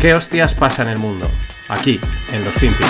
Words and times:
¿Qué 0.00 0.14
hostias 0.14 0.54
pasa 0.54 0.80
en 0.80 0.88
el 0.88 0.98
mundo? 0.98 1.30
Aquí, 1.68 2.00
en 2.32 2.42
los 2.42 2.54
FinPix. 2.54 2.88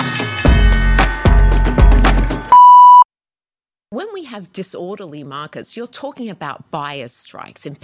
Have 4.30 4.52
disorderly 4.52 5.22
markets, 5.22 5.76
you're 5.76 5.86
talking 5.86 6.30
about 6.30 6.70
buyers' 6.70 7.12
strikes 7.12 7.66
in, 7.66 7.76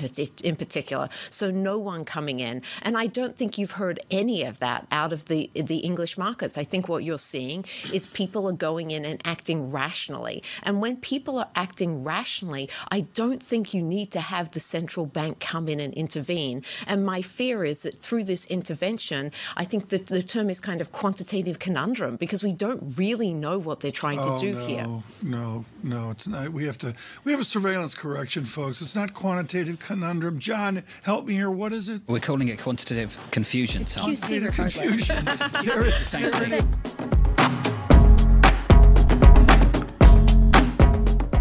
in 0.43 0.57
particular, 0.57 1.09
so 1.31 1.51
no 1.51 1.79
one 1.79 2.05
coming 2.05 2.41
in. 2.41 2.63
And 2.83 2.97
I 2.97 3.07
don't 3.07 3.37
think 3.37 3.59
you've 3.59 3.73
heard 3.73 3.99
any 4.11 4.45
of 4.45 4.59
that 4.61 4.87
out 4.91 5.13
of 5.13 5.27
the, 5.27 5.51
the 5.55 5.79
English 5.79 6.17
markets. 6.17 6.57
I 6.57 6.65
think 6.65 6.89
what 6.89 7.05
you're 7.05 7.19
seeing 7.19 7.65
is 7.93 8.07
people 8.07 8.49
are 8.49 8.53
going 8.53 8.91
in 8.91 9.05
and 9.05 9.21
acting 9.25 9.71
rationally. 9.71 10.43
And 10.63 10.81
when 10.81 10.97
people 10.97 11.39
are 11.39 11.49
acting 11.55 12.05
rationally, 12.05 12.69
I 12.91 13.01
don't 13.01 13.43
think 13.43 13.75
you 13.75 13.83
need 13.83 14.11
to 14.13 14.21
have 14.21 14.53
the 14.53 14.61
central 14.61 15.07
bank 15.07 15.41
come 15.41 15.69
in 15.69 15.81
and 15.81 15.93
intervene. 15.95 16.63
And 16.87 17.05
my 17.05 17.23
fear 17.23 17.65
is 17.65 17.83
that 17.83 17.99
through 17.99 18.25
this 18.25 18.47
intervention, 18.47 19.33
I 19.57 19.65
think 19.65 19.89
that 19.89 20.07
the 20.07 20.23
term 20.23 20.49
is 20.51 20.61
kind 20.61 20.81
of 20.81 20.93
quantitative 20.93 21.59
conundrum 21.59 22.17
because 22.17 22.43
we 22.43 22.53
don't 22.53 22.97
really 22.97 23.33
know 23.33 23.59
what 23.59 23.81
they're 23.81 23.91
trying 23.91 24.21
oh, 24.21 24.37
to 24.37 24.47
do 24.47 24.55
no, 24.55 24.67
here. 24.67 24.85
No, 24.85 25.03
no 25.23 25.65
no, 25.83 26.11
it's 26.11 26.27
not. 26.27 26.36
We 26.45 26.67
have 26.67 26.77
to. 26.79 26.95
We 27.25 27.33
have 27.33 27.41
a 27.41 27.45
surveillance 27.45 27.95
correction, 27.95 28.45
folks. 28.45 28.83
It's 28.83 28.95
not 28.95 29.15
quantitative 29.15 29.79
conundrum. 29.79 30.39
John, 30.39 30.83
help 31.03 31.27
me 31.27 31.35
here. 31.35 31.51
What 31.51 31.73
is 31.73 31.89
it? 31.89 32.03
We're 32.07 32.21
calling 32.21 32.49
it 32.49 32.63
quantitative 32.63 33.17
confusion. 33.31 33.83
It's 33.83 33.95
Tom. 33.95 34.11
QC 34.11 34.55
confusion. 34.55 35.25
the 35.25 35.91
same 36.05 36.31
thing. 36.33 36.69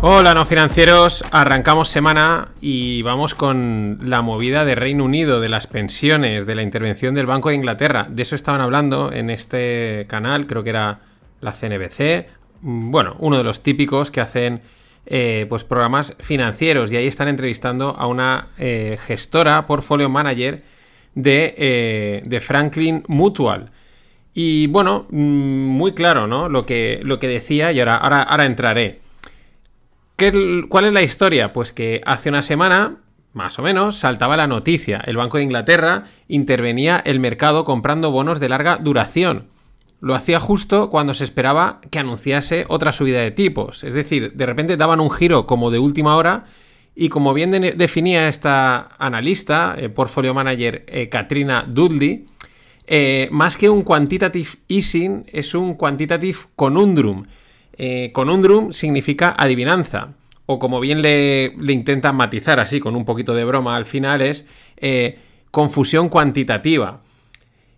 Hola 0.01 0.33
no 0.35 0.45
financieros, 0.45 1.23
arrancamos 1.31 1.89
semana 1.89 2.49
y 2.61 3.01
vamos 3.01 3.33
con 3.33 3.97
la 4.03 4.21
movida 4.21 4.63
de 4.63 4.75
Reino 4.75 5.03
Unido, 5.03 5.41
de 5.41 5.49
las 5.49 5.67
pensiones, 5.67 6.45
de 6.45 6.55
la 6.55 6.61
intervención 6.61 7.15
del 7.15 7.25
Banco 7.25 7.49
de 7.49 7.55
Inglaterra. 7.55 8.07
De 8.09 8.21
eso 8.21 8.35
estaban 8.35 8.61
hablando 8.61 9.11
en 9.11 9.29
este 9.29 10.05
canal, 10.07 10.45
creo 10.45 10.63
que 10.63 10.69
era 10.69 10.99
la 11.41 11.53
CNBC, 11.53 12.27
Mm, 12.65 12.91
bueno, 12.91 13.15
uno 13.19 13.37
de 13.37 13.43
los 13.43 13.61
típicos 13.61 14.09
que 14.09 14.21
hacen 14.21 14.61
eh, 15.07 15.45
pues 15.49 15.63
programas 15.63 16.15
financieros 16.19 16.91
y 16.91 16.97
ahí 16.97 17.05
están 17.05 17.27
entrevistando 17.27 17.95
a 17.97 18.07
una 18.07 18.47
eh, 18.57 18.97
gestora, 19.05 19.67
portfolio 19.67 20.09
manager 20.09 20.63
de, 21.13 21.53
eh, 21.57 22.23
de, 22.25 22.39
Franklin 22.39 23.03
Mutual. 23.07 23.71
Y 24.33 24.67
bueno, 24.67 25.05
mm, 25.11 25.17
muy 25.17 25.93
claro, 25.93 26.25
¿no? 26.25 26.49
Lo 26.49 26.65
que, 26.65 27.01
lo 27.03 27.19
que 27.19 27.27
decía 27.27 27.71
y 27.71 27.79
ahora, 27.79 27.95
ahora, 27.95 28.23
ahora 28.23 28.45
entraré. 28.45 28.99
¿Qué, 30.15 30.63
¿Cuál 30.69 30.85
es 30.85 30.93
la 30.93 31.03
historia? 31.03 31.53
Pues 31.53 31.71
que 31.71 32.01
hace 32.05 32.29
una 32.29 32.41
semana, 32.41 32.97
más 33.33 33.59
o 33.59 33.61
menos, 33.61 33.97
saltaba 33.97 34.35
la 34.37 34.47
noticia. 34.47 35.01
El 35.05 35.17
Banco 35.17 35.37
de 35.37 35.43
Inglaterra 35.43 36.05
intervenía 36.27 37.01
el 37.05 37.19
mercado 37.19 37.63
comprando 37.63 38.11
bonos 38.11 38.39
de 38.39 38.49
larga 38.49 38.77
duración 38.77 39.54
lo 40.01 40.15
hacía 40.15 40.39
justo 40.39 40.89
cuando 40.89 41.13
se 41.13 41.23
esperaba 41.23 41.81
que 41.89 41.99
anunciase 41.99 42.65
otra 42.67 42.91
subida 42.91 43.21
de 43.21 43.31
tipos. 43.31 43.83
Es 43.83 43.93
decir, 43.93 44.33
de 44.33 44.45
repente 44.45 44.77
daban 44.77 44.99
un 44.99 45.11
giro 45.11 45.45
como 45.45 45.71
de 45.71 45.79
última 45.79 46.15
hora 46.15 46.45
y 46.95 47.09
como 47.09 47.33
bien 47.33 47.51
definía 47.51 48.29
esta 48.29 48.89
analista, 48.97 49.75
eh, 49.77 49.89
portfolio 49.89 50.33
manager 50.33 50.85
eh, 50.87 51.09
Katrina 51.09 51.65
Dudley, 51.67 52.25
eh, 52.87 53.27
más 53.31 53.57
que 53.57 53.69
un 53.69 53.83
quantitative 53.83 54.49
easing 54.67 55.25
es 55.27 55.53
un 55.53 55.75
quantitative 55.75 56.37
conundrum. 56.55 57.25
conundrum 58.13 58.71
significa 58.71 59.35
adivinanza 59.37 60.13
o 60.45 60.59
como 60.59 60.79
bien 60.79 61.01
le, 61.01 61.53
le, 61.57 61.73
intentan 61.73 62.15
matizar 62.15 62.59
así 62.59 62.79
con 62.79 62.95
un 62.95 63.03
poquito 63.03 63.33
de 63.33 63.43
broma 63.43 63.75
al 63.75 63.85
final 63.85 64.21
es 64.21 64.45
confusión 65.51 66.07
cuantitativa. 66.07 67.01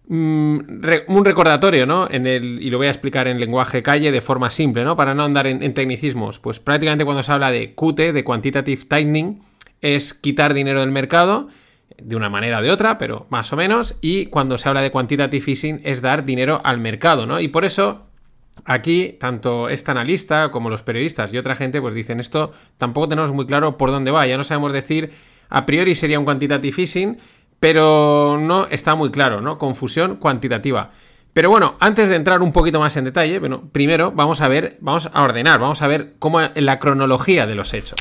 Mm, 0.10 0.60
un 1.08 1.26
recordatorio, 1.26 1.86
¿no? 1.86 2.08
En 2.10 2.28
el, 2.28 2.62
y 2.62 2.70
lo 2.70 2.78
voy 2.78 2.88
a 2.88 2.92
explicar 2.92 3.28
en 3.28 3.40
lenguaje 3.40 3.84
calle 3.84 4.10
de 4.12 4.22
forma 4.22 4.50
simple, 4.52 4.86
¿no? 4.86 4.96
Para 4.96 5.14
no 5.14 5.24
andar 5.24 5.48
en, 5.48 5.74
tecnicismos. 5.74 6.40
Pues 6.40 6.60
prácticamente 6.60 7.04
cuando 7.04 7.24
se 7.24 7.32
habla 7.32 7.52
de 7.52 7.76
QT, 7.76 8.14
de 8.14 8.24
Quantitative 8.24 8.84
Tightening, 8.88 9.42
es 9.82 10.14
quitar 10.14 10.54
dinero 10.54 10.80
del 10.80 10.92
mercado, 10.92 11.50
de 12.02 12.16
una 12.16 12.30
manera 12.30 12.60
o 12.60 12.62
de 12.62 12.72
otra, 12.72 12.98
pero 12.98 13.28
más 13.30 13.52
o 13.52 13.58
menos. 13.58 13.98
Y 14.00 14.28
cuando 14.28 14.58
se 14.58 14.70
habla 14.70 14.82
de 14.82 14.92
Quantitative 14.92 15.44
Easing 15.46 15.82
es 15.84 16.02
dar 16.02 16.24
dinero 16.24 16.62
al 16.64 16.80
mercado, 16.80 17.26
¿no? 17.26 17.42
Y 17.42 17.50
por 17.50 17.66
eso 17.66 18.08
aquí, 18.64 19.18
tanto 19.20 19.68
esta 19.68 19.92
analista 19.92 20.52
como 20.52 20.70
los 20.70 20.84
periodistas 20.84 21.34
y 21.34 21.38
otra 21.38 21.56
gente, 21.56 21.82
pues 21.82 21.94
dicen 21.94 22.22
esto, 22.22 22.54
tampoco 22.78 23.10
tenemos 23.10 23.34
muy 23.34 23.46
claro 23.46 23.76
por 23.76 23.92
dónde 23.92 24.12
va. 24.12 24.26
Ya 24.26 24.38
no 24.38 24.46
sabemos 24.46 24.72
decir, 24.72 25.12
a 25.50 25.66
priori 25.66 25.96
sería 25.96 26.18
un 26.18 26.26
Quantitative 26.26 26.82
Easing 26.82 27.18
pero 27.60 28.38
no 28.40 28.68
está 28.68 28.96
muy 28.96 29.12
claro, 29.12 29.42
¿no? 29.42 29.58
Confusión 29.58 30.18
cuantitativa. 30.18 30.92
Pero 31.34 31.50
bueno, 31.50 31.76
antes 31.80 32.10
de 32.10 32.16
entrar 32.16 32.42
un 32.42 32.52
poquito 32.52 32.80
más 32.80 32.96
en 32.98 33.04
detalle, 33.04 33.40
bueno, 33.40 33.70
primero 33.72 34.12
vamos 34.12 34.42
a 34.42 34.48
ver, 34.48 34.78
vamos 34.80 35.10
a 35.14 35.22
ordenar, 35.22 35.60
vamos 35.60 35.82
a 35.82 35.88
ver 35.88 36.16
cómo 36.18 36.42
la 36.56 36.80
cronología 36.80 37.46
de 37.46 37.56
los 37.56 37.74
hechos. 37.74 38.00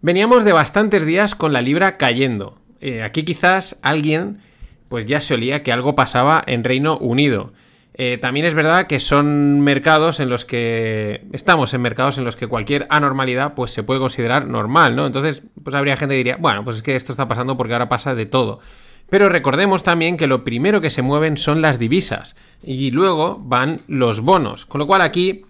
Veníamos 0.00 0.44
de 0.44 0.52
bastantes 0.52 1.04
días 1.04 1.34
con 1.34 1.52
la 1.52 1.60
libra 1.60 1.96
cayendo. 1.96 2.58
Eh, 2.80 3.02
aquí 3.02 3.24
quizás 3.24 3.78
alguien 3.82 4.40
pues 4.88 5.06
ya 5.06 5.20
se 5.20 5.34
olía 5.34 5.62
que 5.62 5.72
algo 5.72 5.94
pasaba 5.94 6.42
en 6.46 6.64
Reino 6.64 6.98
Unido. 6.98 7.52
Eh, 7.94 8.18
también 8.18 8.46
es 8.46 8.54
verdad 8.54 8.86
que 8.86 9.00
son 9.00 9.60
mercados 9.60 10.20
en 10.20 10.30
los 10.30 10.44
que 10.44 11.26
estamos 11.32 11.74
en 11.74 11.82
mercados 11.82 12.18
en 12.18 12.24
los 12.24 12.36
que 12.36 12.46
cualquier 12.46 12.86
anormalidad 12.88 13.54
pues 13.54 13.72
se 13.72 13.82
puede 13.82 14.00
considerar 14.00 14.46
normal, 14.46 14.96
¿no? 14.96 15.06
Entonces, 15.06 15.42
pues 15.62 15.74
habría 15.74 15.96
gente 15.96 16.14
que 16.14 16.18
diría, 16.18 16.36
bueno, 16.36 16.64
pues 16.64 16.76
es 16.76 16.82
que 16.82 16.96
esto 16.96 17.12
está 17.12 17.28
pasando 17.28 17.56
porque 17.56 17.72
ahora 17.72 17.88
pasa 17.88 18.14
de 18.14 18.26
todo. 18.26 18.60
Pero 19.08 19.28
recordemos 19.28 19.82
también 19.82 20.16
que 20.16 20.28
lo 20.28 20.44
primero 20.44 20.80
que 20.80 20.88
se 20.88 21.02
mueven 21.02 21.36
son 21.36 21.62
las 21.62 21.78
divisas 21.80 22.36
y 22.62 22.92
luego 22.92 23.40
van 23.42 23.82
los 23.88 24.20
bonos, 24.20 24.66
con 24.66 24.78
lo 24.78 24.86
cual 24.86 25.02
aquí 25.02 25.44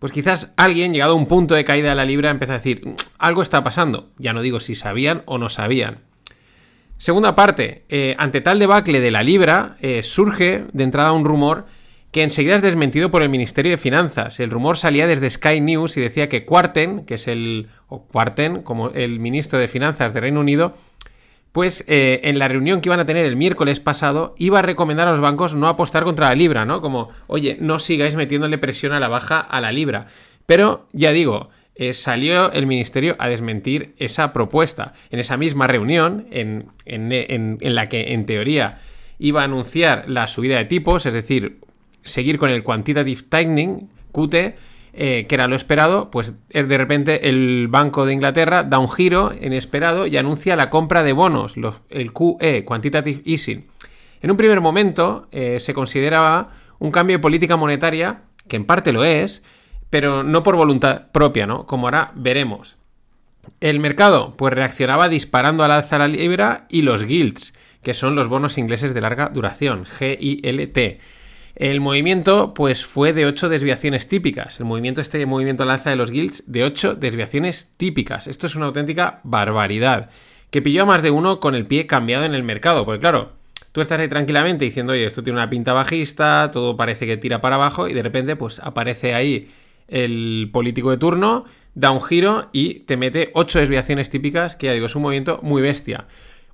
pues 0.00 0.12
quizás 0.12 0.54
alguien, 0.56 0.94
llegado 0.94 1.12
a 1.12 1.16
un 1.16 1.26
punto 1.26 1.54
de 1.54 1.62
caída 1.62 1.90
de 1.90 1.94
la 1.94 2.06
libra, 2.06 2.30
empieza 2.30 2.54
a 2.54 2.56
decir, 2.56 2.86
mm, 2.86 2.94
algo 3.18 3.42
está 3.42 3.62
pasando. 3.62 4.08
Ya 4.16 4.32
no 4.32 4.40
digo 4.40 4.58
si 4.58 4.74
sabían 4.74 5.22
o 5.26 5.36
no 5.36 5.50
sabían. 5.50 5.98
Segunda 6.96 7.34
parte, 7.34 7.84
eh, 7.90 8.16
ante 8.18 8.40
tal 8.40 8.58
debacle 8.58 9.00
de 9.00 9.10
la 9.10 9.22
libra, 9.22 9.76
eh, 9.80 10.02
surge 10.02 10.64
de 10.72 10.84
entrada 10.84 11.12
un 11.12 11.24
rumor 11.24 11.66
que 12.12 12.22
enseguida 12.22 12.56
es 12.56 12.62
desmentido 12.62 13.10
por 13.10 13.22
el 13.22 13.28
Ministerio 13.28 13.70
de 13.70 13.78
Finanzas. 13.78 14.40
El 14.40 14.50
rumor 14.50 14.76
salía 14.76 15.06
desde 15.06 15.30
Sky 15.30 15.60
News 15.60 15.96
y 15.96 16.00
decía 16.00 16.28
que 16.28 16.44
Quarten, 16.44 17.04
que 17.04 17.14
es 17.14 17.28
el, 17.28 17.68
o 17.88 18.04
Quarten, 18.06 18.62
como 18.62 18.90
el 18.90 19.20
ministro 19.20 19.58
de 19.58 19.68
Finanzas 19.68 20.12
de 20.12 20.20
Reino 20.20 20.40
Unido, 20.40 20.74
pues 21.52 21.84
eh, 21.86 22.20
en 22.24 22.38
la 22.38 22.48
reunión 22.48 22.80
que 22.80 22.88
iban 22.88 23.00
a 23.00 23.06
tener 23.06 23.24
el 23.24 23.36
miércoles 23.36 23.80
pasado, 23.80 24.34
iba 24.38 24.58
a 24.58 24.62
recomendar 24.62 25.08
a 25.08 25.12
los 25.12 25.20
bancos 25.20 25.54
no 25.54 25.68
apostar 25.68 26.04
contra 26.04 26.28
la 26.28 26.34
libra, 26.34 26.64
¿no? 26.64 26.80
Como, 26.80 27.10
oye, 27.26 27.56
no 27.60 27.78
sigáis 27.78 28.16
metiéndole 28.16 28.58
presión 28.58 28.92
a 28.92 29.00
la 29.00 29.08
baja 29.08 29.40
a 29.40 29.60
la 29.60 29.72
libra. 29.72 30.06
Pero, 30.46 30.88
ya 30.92 31.12
digo, 31.12 31.50
eh, 31.76 31.92
salió 31.92 32.52
el 32.52 32.66
ministerio 32.66 33.16
a 33.18 33.28
desmentir 33.28 33.94
esa 33.98 34.32
propuesta. 34.32 34.94
En 35.10 35.20
esa 35.20 35.36
misma 35.36 35.66
reunión, 35.66 36.26
en, 36.30 36.72
en 36.86 37.74
la 37.74 37.86
que 37.86 38.12
en 38.12 38.26
teoría 38.26 38.80
iba 39.18 39.42
a 39.42 39.44
anunciar 39.44 40.04
la 40.08 40.26
subida 40.28 40.58
de 40.58 40.64
tipos, 40.64 41.04
es 41.06 41.14
decir, 41.14 41.60
seguir 42.04 42.38
con 42.38 42.50
el 42.50 42.62
quantitative 42.62 43.22
tightening, 43.28 43.88
QT, 44.12 44.34
eh, 44.92 45.26
que 45.28 45.34
era 45.36 45.46
lo 45.46 45.54
esperado, 45.54 46.10
pues 46.10 46.34
eh, 46.50 46.64
de 46.64 46.78
repente 46.78 47.28
el 47.28 47.68
Banco 47.68 48.06
de 48.06 48.12
Inglaterra 48.12 48.64
da 48.64 48.78
un 48.78 48.90
giro 48.90 49.32
inesperado 49.40 50.06
y 50.06 50.16
anuncia 50.16 50.56
la 50.56 50.68
compra 50.68 51.04
de 51.04 51.12
bonos, 51.12 51.54
el 51.90 52.12
QE, 52.12 52.64
Quantitative 52.64 53.22
Easing. 53.24 53.66
En 54.20 54.30
un 54.30 54.36
primer 54.36 54.60
momento 54.60 55.28
eh, 55.30 55.60
se 55.60 55.74
consideraba 55.74 56.50
un 56.80 56.90
cambio 56.90 57.16
de 57.16 57.22
política 57.22 57.56
monetaria, 57.56 58.22
que 58.48 58.56
en 58.56 58.64
parte 58.64 58.92
lo 58.92 59.04
es, 59.04 59.44
pero 59.90 60.24
no 60.24 60.42
por 60.42 60.56
voluntad 60.56 61.06
propia, 61.12 61.46
¿no? 61.46 61.66
Como 61.66 61.86
ahora 61.86 62.10
veremos. 62.16 62.76
El 63.60 63.78
mercado, 63.78 64.34
pues 64.36 64.52
reaccionaba 64.54 65.08
disparando 65.08 65.62
al 65.62 65.70
alza 65.70 65.98
la 65.98 66.08
libra 66.08 66.66
y 66.68 66.82
los 66.82 67.04
gilts, 67.04 67.54
que 67.82 67.94
son 67.94 68.16
los 68.16 68.28
bonos 68.28 68.58
ingleses 68.58 68.92
de 68.92 69.00
larga 69.00 69.28
duración, 69.28 69.86
GILT. 69.86 71.00
El 71.60 71.82
movimiento, 71.82 72.54
pues, 72.54 72.86
fue 72.86 73.12
de 73.12 73.26
8 73.26 73.50
desviaciones 73.50 74.08
típicas. 74.08 74.58
El 74.60 74.64
movimiento, 74.64 75.02
este 75.02 75.26
movimiento 75.26 75.64
al 75.64 75.70
alza 75.70 75.90
de 75.90 75.96
los 75.96 76.10
guilds, 76.10 76.42
de 76.46 76.64
8 76.64 76.94
desviaciones 76.94 77.68
típicas. 77.76 78.28
Esto 78.28 78.46
es 78.46 78.54
una 78.54 78.64
auténtica 78.64 79.20
barbaridad. 79.24 80.08
Que 80.48 80.62
pilló 80.62 80.84
a 80.84 80.86
más 80.86 81.02
de 81.02 81.10
uno 81.10 81.38
con 81.38 81.54
el 81.54 81.66
pie 81.66 81.86
cambiado 81.86 82.24
en 82.24 82.32
el 82.32 82.44
mercado. 82.44 82.86
Porque 82.86 83.00
claro, 83.00 83.32
tú 83.72 83.82
estás 83.82 84.00
ahí 84.00 84.08
tranquilamente 84.08 84.64
diciendo, 84.64 84.94
oye, 84.94 85.04
esto 85.04 85.22
tiene 85.22 85.38
una 85.38 85.50
pinta 85.50 85.74
bajista, 85.74 86.48
todo 86.50 86.78
parece 86.78 87.06
que 87.06 87.18
tira 87.18 87.42
para 87.42 87.56
abajo, 87.56 87.88
y 87.88 87.92
de 87.92 88.04
repente, 88.04 88.36
pues, 88.36 88.58
aparece 88.60 89.12
ahí 89.12 89.50
el 89.86 90.48
político 90.54 90.90
de 90.90 90.96
turno, 90.96 91.44
da 91.74 91.90
un 91.90 92.00
giro 92.00 92.48
y 92.52 92.80
te 92.84 92.96
mete 92.96 93.32
8 93.34 93.58
desviaciones 93.58 94.08
típicas, 94.08 94.56
que 94.56 94.68
ya 94.68 94.72
digo, 94.72 94.86
es 94.86 94.96
un 94.96 95.02
movimiento 95.02 95.40
muy 95.42 95.60
bestia. 95.60 96.06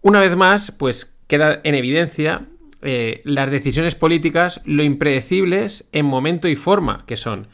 Una 0.02 0.18
vez 0.18 0.34
más, 0.34 0.72
pues 0.72 1.14
queda 1.28 1.60
en 1.62 1.76
evidencia 1.76 2.48
eh, 2.88 3.20
las 3.24 3.50
decisiones 3.50 3.96
políticas, 3.96 4.60
lo 4.64 4.84
impredecibles 4.84 5.88
en 5.90 6.06
momento 6.06 6.46
y 6.46 6.54
forma 6.54 7.02
que 7.04 7.16
son. 7.16 7.48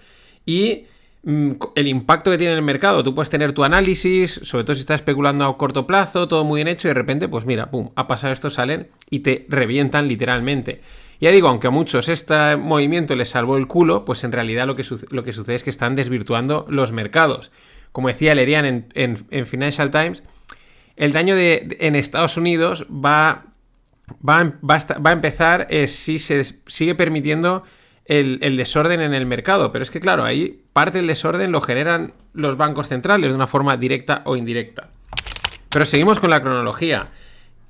Y 0.44 0.84
mm, 1.22 1.52
el 1.74 1.88
impacto 1.88 2.30
que 2.30 2.36
tiene 2.36 2.52
en 2.52 2.58
el 2.58 2.64
mercado. 2.64 3.02
Tú 3.02 3.14
puedes 3.14 3.30
tener 3.30 3.52
tu 3.52 3.64
análisis, 3.64 4.40
sobre 4.42 4.64
todo 4.64 4.76
si 4.76 4.80
estás 4.80 4.96
especulando 4.96 5.46
a 5.46 5.56
corto 5.56 5.86
plazo, 5.86 6.28
todo 6.28 6.44
muy 6.44 6.58
bien 6.58 6.68
hecho, 6.68 6.86
y 6.86 6.90
de 6.90 6.94
repente, 6.94 7.28
pues 7.28 7.46
mira, 7.46 7.70
pum, 7.70 7.88
ha 7.94 8.06
pasado 8.06 8.34
esto, 8.34 8.50
salen 8.50 8.88
y 9.08 9.20
te 9.20 9.46
revientan 9.48 10.06
literalmente. 10.06 10.82
Ya 11.18 11.30
digo, 11.30 11.48
aunque 11.48 11.68
a 11.68 11.70
muchos 11.70 12.10
este 12.10 12.56
movimiento 12.56 13.16
les 13.16 13.30
salvó 13.30 13.56
el 13.56 13.68
culo, 13.68 14.04
pues 14.04 14.24
en 14.24 14.32
realidad 14.32 14.66
lo 14.66 14.76
que, 14.76 14.84
lo 15.12 15.24
que 15.24 15.32
sucede 15.32 15.54
es 15.54 15.62
que 15.62 15.70
están 15.70 15.96
desvirtuando 15.96 16.66
los 16.68 16.92
mercados. 16.92 17.52
Como 17.92 18.08
decía 18.08 18.34
Lerian 18.34 18.86
en, 18.92 19.46
Financial 19.46 19.90
Times, 19.90 20.24
el 20.96 21.12
daño 21.12 21.36
de, 21.36 21.78
en 21.80 21.96
Estados 21.96 22.36
Unidos 22.36 22.86
va, 22.92 23.51
va, 24.26 24.38
a, 24.38 25.12
empezar 25.12 25.66
eh, 25.70 25.86
si 25.88 26.18
se 26.18 26.44
sigue 26.66 26.94
permitiendo 26.94 27.64
el, 28.04 28.38
el, 28.42 28.56
desorden 28.56 29.00
en 29.00 29.14
el 29.14 29.26
mercado. 29.26 29.72
Pero 29.72 29.82
es 29.82 29.90
que, 29.90 30.00
claro, 30.00 30.24
ahí 30.24 30.62
parte 30.72 30.98
del 30.98 31.06
desorden 31.06 31.52
lo 31.52 31.60
generan 31.60 32.14
los 32.32 32.56
bancos 32.56 32.88
centrales 32.88 33.30
de 33.30 33.34
una 33.34 33.46
forma 33.46 33.76
directa 33.76 34.22
o 34.24 34.36
indirecta. 34.36 34.88
Pero 35.68 35.84
seguimos 35.86 36.18
con 36.18 36.30
la 36.30 36.42
cronología. 36.42 37.08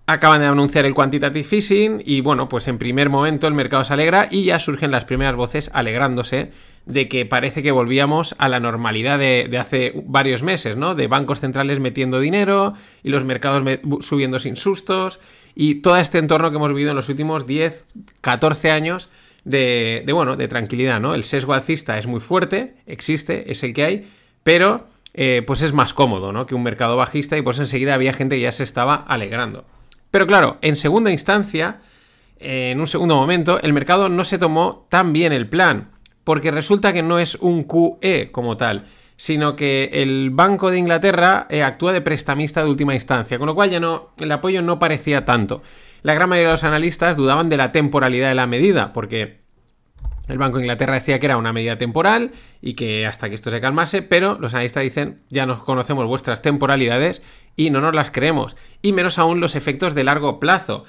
Acaban 0.06 0.40
de 0.40 0.46
anunciar 0.46 0.84
el 0.84 0.94
quantitative 0.94 1.46
easing 1.52 2.02
y 2.04 2.20
bueno, 2.20 2.48
pues 2.48 2.66
en 2.66 2.76
primer 2.76 3.08
momento 3.08 3.46
el 3.46 3.54
mercado 3.54 3.84
se 3.84 3.92
alegra 3.92 4.26
y 4.28 4.44
ya 4.44 4.58
surgen 4.58 4.90
las 4.90 5.04
primeras 5.04 5.36
voces 5.36 5.70
alegrándose 5.72 6.50
de 6.86 7.08
que 7.08 7.24
parece 7.24 7.62
que 7.62 7.70
volvíamos 7.70 8.34
a 8.38 8.48
la 8.48 8.58
normalidad 8.58 9.20
de, 9.20 9.48
hace 9.58 9.92
varios 10.04 10.42
meses, 10.42 10.76
¿no? 10.76 10.96
De 10.96 11.06
bancos 11.06 11.40
centrales 11.40 11.78
metiendo 11.78 12.18
dinero 12.18 12.74
y 13.04 13.10
los 13.10 13.24
mercados 13.24 13.62
subiendo 14.00 14.40
sin 14.40 14.56
sustos 14.56 15.20
y 15.54 15.76
todo 15.76 15.96
este 15.96 16.18
entorno 16.18 16.50
que 16.50 16.56
hemos 16.56 16.68
vivido 16.68 16.90
en 16.90 16.96
los 16.96 17.08
últimos 17.08 17.46
10, 17.46 17.86
14 18.20 18.70
años 18.70 19.08
de, 19.44 20.04
bueno, 20.12 20.36
de 20.36 20.48
tranquilidad, 20.48 21.00
¿no? 21.00 21.14
El 21.14 21.24
sesgo 21.24 21.52
alcista 21.52 21.98
es 21.98 22.06
muy 22.06 22.20
fuerte, 22.20 22.76
existe, 22.86 23.50
es 23.50 23.62
el 23.62 23.74
que 23.74 23.84
hay, 23.84 24.12
pero 24.42 24.88
eh, 25.14 25.42
pues 25.46 25.62
es 25.62 25.72
más 25.72 25.94
cómodo, 25.94 26.32
¿no? 26.32 26.46
Que 26.46 26.54
un 26.54 26.62
mercado 26.62 26.96
bajista 26.96 27.36
y 27.36 27.42
pues 27.42 27.58
enseguida 27.58 27.94
había 27.94 28.12
gente 28.12 28.36
que 28.36 28.42
ya 28.42 28.52
se 28.52 28.62
estaba 28.62 28.94
alegrando. 28.94 29.64
Pero 30.10 30.26
claro, 30.26 30.58
en 30.62 30.76
segunda 30.76 31.10
instancia, 31.10 31.80
en 32.38 32.80
un 32.80 32.86
segundo 32.86 33.16
momento, 33.16 33.60
el 33.60 33.72
mercado 33.72 34.08
no 34.08 34.24
se 34.24 34.38
tomó 34.38 34.86
tan 34.88 35.12
bien 35.12 35.32
el 35.32 35.48
plan, 35.48 35.90
porque 36.24 36.50
resulta 36.50 36.92
que 36.92 37.02
no 37.02 37.18
es 37.18 37.36
un 37.36 37.64
QE 37.64 38.30
como 38.30 38.56
tal, 38.56 38.86
sino 39.22 39.54
que 39.54 39.88
el 39.92 40.30
Banco 40.30 40.72
de 40.72 40.78
Inglaterra 40.78 41.46
eh, 41.48 41.62
actúa 41.62 41.92
de 41.92 42.00
prestamista 42.00 42.64
de 42.64 42.68
última 42.68 42.94
instancia, 42.94 43.38
con 43.38 43.46
lo 43.46 43.54
cual 43.54 43.70
ya 43.70 43.78
no, 43.78 44.10
el 44.18 44.32
apoyo 44.32 44.62
no 44.62 44.80
parecía 44.80 45.24
tanto. 45.24 45.62
La 46.02 46.12
gran 46.14 46.28
mayoría 46.28 46.48
de 46.48 46.54
los 46.54 46.64
analistas 46.64 47.16
dudaban 47.16 47.48
de 47.48 47.56
la 47.56 47.70
temporalidad 47.70 48.30
de 48.30 48.34
la 48.34 48.48
medida, 48.48 48.92
porque 48.92 49.42
el 50.26 50.38
Banco 50.38 50.58
de 50.58 50.64
Inglaterra 50.64 50.94
decía 50.94 51.20
que 51.20 51.26
era 51.26 51.36
una 51.36 51.52
medida 51.52 51.78
temporal 51.78 52.32
y 52.60 52.74
que 52.74 53.06
hasta 53.06 53.28
que 53.28 53.36
esto 53.36 53.52
se 53.52 53.60
calmase, 53.60 54.02
pero 54.02 54.38
los 54.40 54.54
analistas 54.54 54.82
dicen, 54.82 55.20
ya 55.30 55.46
nos 55.46 55.62
conocemos 55.62 56.04
vuestras 56.08 56.42
temporalidades 56.42 57.22
y 57.54 57.70
no 57.70 57.80
nos 57.80 57.94
las 57.94 58.10
creemos, 58.10 58.56
y 58.82 58.92
menos 58.92 59.20
aún 59.20 59.38
los 59.38 59.54
efectos 59.54 59.94
de 59.94 60.02
largo 60.02 60.40
plazo. 60.40 60.82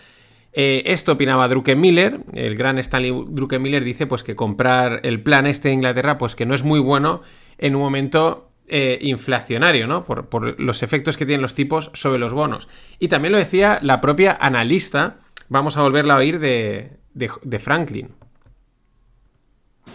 Eh, 0.53 0.81
esto 0.87 1.11
opinaba 1.11 1.47
Druckenmiller, 1.47 2.21
el 2.33 2.55
gran 2.55 2.79
Stanley 2.79 3.11
Druckenmiller 3.27 3.83
dice 3.83 4.07
pues 4.07 4.23
que 4.23 4.35
comprar 4.35 5.01
el 5.03 5.21
plan 5.21 5.45
este 5.45 5.67
de 5.67 5.75
Inglaterra 5.75 6.17
pues 6.17 6.35
que 6.35 6.47
no 6.47 6.55
es 6.55 6.63
muy 6.63 6.79
bueno 6.79 7.21
en 7.57 7.75
un 7.75 7.81
momento 7.81 8.49
eh, 8.67 8.97
inflacionario, 9.01 9.87
¿no? 9.87 10.03
Por, 10.03 10.29
por, 10.29 10.59
los 10.59 10.83
efectos 10.83 11.17
que 11.17 11.25
tienen 11.25 11.41
los 11.41 11.53
tipos 11.53 11.91
sobre 11.93 12.19
los 12.19 12.33
bonos. 12.33 12.67
Y 12.99 13.07
también 13.07 13.31
lo 13.31 13.37
decía 13.37 13.79
la 13.81 14.01
propia 14.01 14.37
analista, 14.39 15.17
vamos 15.49 15.77
a 15.77 15.81
volverla 15.81 16.15
a 16.15 16.17
oír 16.17 16.39
de, 16.39 16.97
de, 17.13 17.29
de 17.41 17.59
Franklin. 17.59 18.09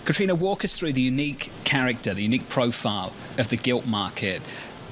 Katrina, 0.05 0.35
walk 0.35 0.65
us 0.65 0.77
through 0.77 0.93
the 0.93 1.01
unique 1.01 1.51
character, 1.65 2.15
the 2.15 2.23
unique 2.23 2.49
profile 2.49 3.13
of 3.39 3.49
the 3.49 3.57
gilt 3.57 3.87
market 3.87 4.43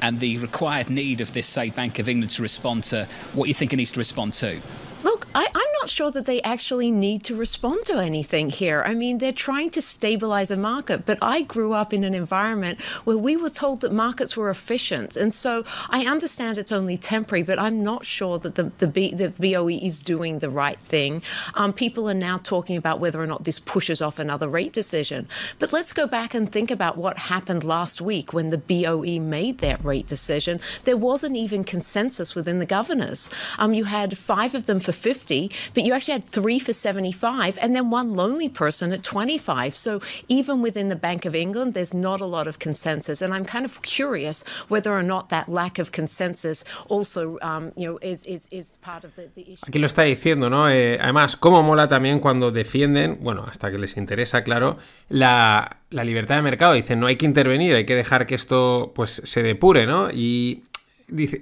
and 0.03 0.21
the 0.21 0.39
required 0.39 0.91
need 0.91 1.21
of 1.21 1.33
this, 1.33 1.47
say, 1.47 1.71
Bank 1.71 1.99
of 1.99 2.09
England 2.09 2.31
to 2.31 2.43
respond 2.43 2.85
to 2.85 3.07
what 3.35 3.49
you 3.49 3.55
think 3.55 3.73
it 3.73 3.77
needs 3.77 3.93
to 3.93 3.99
respond 3.99 4.33
to. 4.35 4.61
Look, 5.03 5.27
I, 5.35 5.47
not 5.87 5.91
sure 5.93 6.11
that 6.11 6.27
they 6.27 6.43
actually 6.43 6.91
need 6.91 7.23
to 7.23 7.37
respond 7.37 7.85
to 7.85 7.97
anything 7.99 8.51
here. 8.51 8.83
I 8.85 8.93
mean, 8.93 9.19
they're 9.19 9.31
trying 9.31 9.71
to 9.71 9.81
stabilize 9.81 10.51
a 10.51 10.57
market, 10.57 11.07
but 11.07 11.17
I 11.23 11.43
grew 11.43 11.75
up 11.75 11.93
in 11.93 12.03
an 12.03 12.13
environment 12.13 12.83
where 13.05 13.17
we 13.17 13.37
were 13.37 13.51
told 13.51 13.83
that 13.83 13.93
markets 13.93 14.37
were 14.37 14.51
efficient. 14.51 15.15
And 15.15 15.33
so 15.33 15.63
I 15.89 16.05
understand 16.05 16.59
it's 16.59 16.73
only 16.73 16.97
temporary, 16.97 17.45
but 17.45 17.61
I'm 17.61 17.85
not 17.85 18.05
sure 18.05 18.37
that 18.41 18.57
the, 18.57 18.73
the, 18.79 18.89
B, 18.89 19.15
the 19.15 19.29
BOE 19.29 19.69
is 19.69 20.03
doing 20.03 20.41
the 20.41 20.51
right 20.51 20.81
thing. 20.81 21.23
Um, 21.55 21.73
people 21.73 22.11
are 22.11 22.15
now 22.15 22.39
talking 22.39 22.77
about 22.77 22.99
whether 22.99 23.23
or 23.23 23.27
not 23.29 23.45
this 23.45 23.61
pushes 23.61 24.03
off 24.03 24.19
another 24.19 24.49
rate 24.49 24.73
decision. 24.73 25.29
But 25.61 25.73
let's 25.73 25.93
go 25.93 26.09
back 26.09 26.35
and 26.35 26.51
think 26.51 26.73
about 26.73 26.99
what 26.99 27.17
happened 27.17 27.63
last 27.63 28.01
week 28.01 28.33
when 28.33 28.49
the 28.49 28.59
BOE 28.59 29.21
made 29.21 29.59
that 29.59 29.85
rate 29.85 30.09
decision. 30.09 30.59
There 30.83 30.97
wasn't 30.97 31.37
even 31.37 31.63
consensus 31.63 32.35
within 32.35 32.59
the 32.59 32.67
governors. 32.67 33.31
Um, 33.57 33.73
you 33.73 33.85
had 33.85 34.19
five 34.19 34.53
of 34.57 34.67
them 34.67 34.81
for 34.81 34.91
50, 34.91 35.49
but 35.77 35.85
you 35.85 35.93
actually 35.93 36.15
had 36.15 36.25
three 36.25 36.59
for 36.59 36.73
75 36.73 37.59
and 37.61 37.77
then 37.77 37.91
one 37.91 38.17
lonely 38.17 38.49
person 38.49 38.93
at 38.93 39.03
25. 39.03 39.77
So 39.77 40.01
even 40.27 40.63
within 40.63 40.89
the 40.89 40.97
Bank 40.97 41.27
of 41.27 41.35
England, 41.35 41.75
there's 41.75 41.93
not 41.93 42.23
a 42.23 42.25
lot 42.25 42.47
of 42.47 42.59
consensus. 42.59 43.21
And 43.21 43.35
I'm 43.35 43.45
kind 43.45 43.67
of 43.67 43.83
curious 43.83 44.43
whether 44.69 44.91
or 44.97 45.03
not 45.03 45.29
that 45.29 45.51
lack 45.51 45.79
of 45.79 45.93
consensus 45.93 46.65
also, 46.89 47.39
um, 47.43 47.73
you 47.77 47.87
know, 47.87 47.99
is, 48.01 48.25
is, 48.25 48.49
is 48.51 48.79
part 48.79 49.05
of 49.05 49.15
the, 49.17 49.29
the 49.35 49.43
issue. 49.43 49.67
Aquí 49.67 49.79
lo 49.79 49.87
está 49.87 50.05
diciendo, 50.05 50.49
¿no? 50.49 50.71
Eh, 50.71 50.99
además, 50.99 51.37
cómo 51.37 51.63
mola 51.63 51.89
también 51.89 52.21
cuando 52.21 52.51
defienden, 52.51 53.19
bueno, 53.21 53.45
hasta 53.47 53.71
que 53.71 53.77
les 53.77 53.99
interesa, 53.99 54.43
claro, 54.45 54.79
la, 55.11 55.83
la 55.91 56.05
libertad 56.05 56.37
de 56.37 56.43
mercado. 56.43 56.73
Dicen, 56.73 57.01
no 57.01 57.07
hay 57.07 57.17
que 57.17 57.27
intervenir, 57.27 57.75
hay 57.75 57.85
que 57.85 57.97
dejar 57.97 58.27
que 58.27 58.35
esto, 58.35 58.93
pues, 58.95 59.21
se 59.25 59.43
depure, 59.43 59.87
¿no? 59.87 60.09
Y 60.11 60.63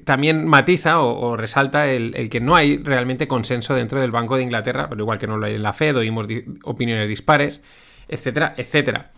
también 0.04 0.46
matiza 0.46 1.00
o, 1.00 1.36
resalta 1.36 1.90
el, 1.90 2.28
que 2.28 2.40
no 2.40 2.54
hay 2.54 2.78
realmente 2.78 3.26
consenso 3.26 3.74
dentro 3.74 4.00
del 4.00 4.10
Banco 4.10 4.36
de 4.36 4.42
Inglaterra, 4.42 4.88
pero 4.88 5.02
igual 5.02 5.18
que 5.18 5.26
no 5.26 5.36
lo 5.36 5.46
hay 5.46 5.54
en 5.54 5.62
la 5.62 5.72
Fed, 5.72 5.96
oímos 5.96 6.26
opiniones 6.64 7.08
dispares, 7.08 7.62
etcétera, 8.08 8.54
etcétera. 8.56 9.12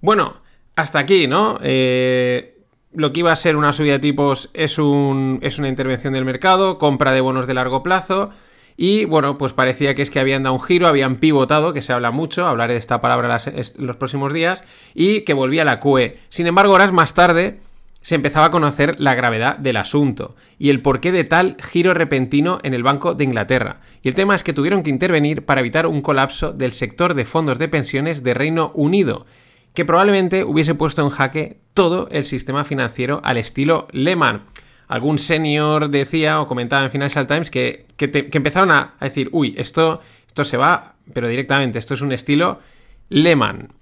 Bueno, 0.00 0.42
hasta 0.74 0.98
aquí, 0.98 1.26
¿no? 1.26 1.58
Eh, 1.62 2.58
lo 2.92 3.12
que 3.12 3.20
iba 3.20 3.32
a 3.32 3.36
ser 3.36 3.56
una 3.56 3.72
subida 3.72 3.94
de 3.94 3.98
tipos 4.00 4.50
es, 4.54 4.78
un, 4.78 5.38
es 5.42 5.58
una 5.58 5.68
intervención 5.68 6.12
del 6.12 6.24
mercado, 6.24 6.78
compra 6.78 7.12
de 7.12 7.20
bonos 7.20 7.46
de 7.46 7.54
largo 7.54 7.82
plazo. 7.82 8.30
Y 8.78 9.06
bueno, 9.06 9.38
pues 9.38 9.54
parecía 9.54 9.94
que 9.94 10.02
es 10.02 10.10
que 10.10 10.20
habían 10.20 10.42
dado 10.42 10.54
un 10.54 10.62
giro, 10.62 10.86
habían 10.86 11.16
pivotado, 11.16 11.72
que 11.72 11.80
se 11.80 11.94
habla 11.94 12.10
mucho, 12.10 12.46
hablaré 12.46 12.74
de 12.74 12.78
esta 12.78 13.00
palabra 13.00 13.38
los 13.78 13.96
próximos 13.96 14.34
días, 14.34 14.64
y 14.94 15.22
que 15.22 15.32
volvía 15.32 15.64
la 15.64 15.80
QE. 15.80 16.18
Sin 16.28 16.46
embargo, 16.46 16.74
horas 16.74 16.92
más 16.92 17.14
tarde, 17.14 17.60
se 18.06 18.14
empezaba 18.14 18.46
a 18.46 18.50
conocer 18.52 18.94
la 19.00 19.16
gravedad 19.16 19.58
del 19.58 19.76
asunto 19.76 20.36
y 20.60 20.70
el 20.70 20.80
porqué 20.80 21.10
de 21.10 21.24
tal 21.24 21.56
giro 21.60 21.92
repentino 21.92 22.60
en 22.62 22.72
el 22.72 22.84
Banco 22.84 23.14
de 23.14 23.24
Inglaterra. 23.24 23.80
Y 24.00 24.06
el 24.06 24.14
tema 24.14 24.36
es 24.36 24.44
que 24.44 24.52
tuvieron 24.52 24.84
que 24.84 24.90
intervenir 24.90 25.44
para 25.44 25.60
evitar 25.60 25.88
un 25.88 26.02
colapso 26.02 26.52
del 26.52 26.70
sector 26.70 27.14
de 27.14 27.24
fondos 27.24 27.58
de 27.58 27.66
pensiones 27.66 28.22
de 28.22 28.32
Reino 28.32 28.70
Unido, 28.76 29.26
que 29.74 29.84
probablemente 29.84 30.44
hubiese 30.44 30.76
puesto 30.76 31.02
en 31.02 31.08
jaque 31.08 31.58
todo 31.74 32.08
el 32.12 32.24
sistema 32.24 32.62
financiero 32.62 33.20
al 33.24 33.38
estilo 33.38 33.88
Lehman. 33.90 34.44
Algún 34.86 35.18
senior 35.18 35.90
decía 35.90 36.40
o 36.40 36.46
comentaba 36.46 36.84
en 36.84 36.92
Financial 36.92 37.26
Times 37.26 37.50
que, 37.50 37.86
empezaron 37.98 38.70
a, 38.70 38.94
a, 39.00 39.04
decir, 39.06 39.30
uy, 39.32 39.56
esto, 39.58 40.00
esto 40.28 40.44
se 40.44 40.56
va, 40.56 40.94
pero 41.12 41.26
directamente, 41.26 41.80
esto 41.80 41.94
es 41.94 42.02
un 42.02 42.12
estilo 42.12 42.60
Lehman. 43.08 43.72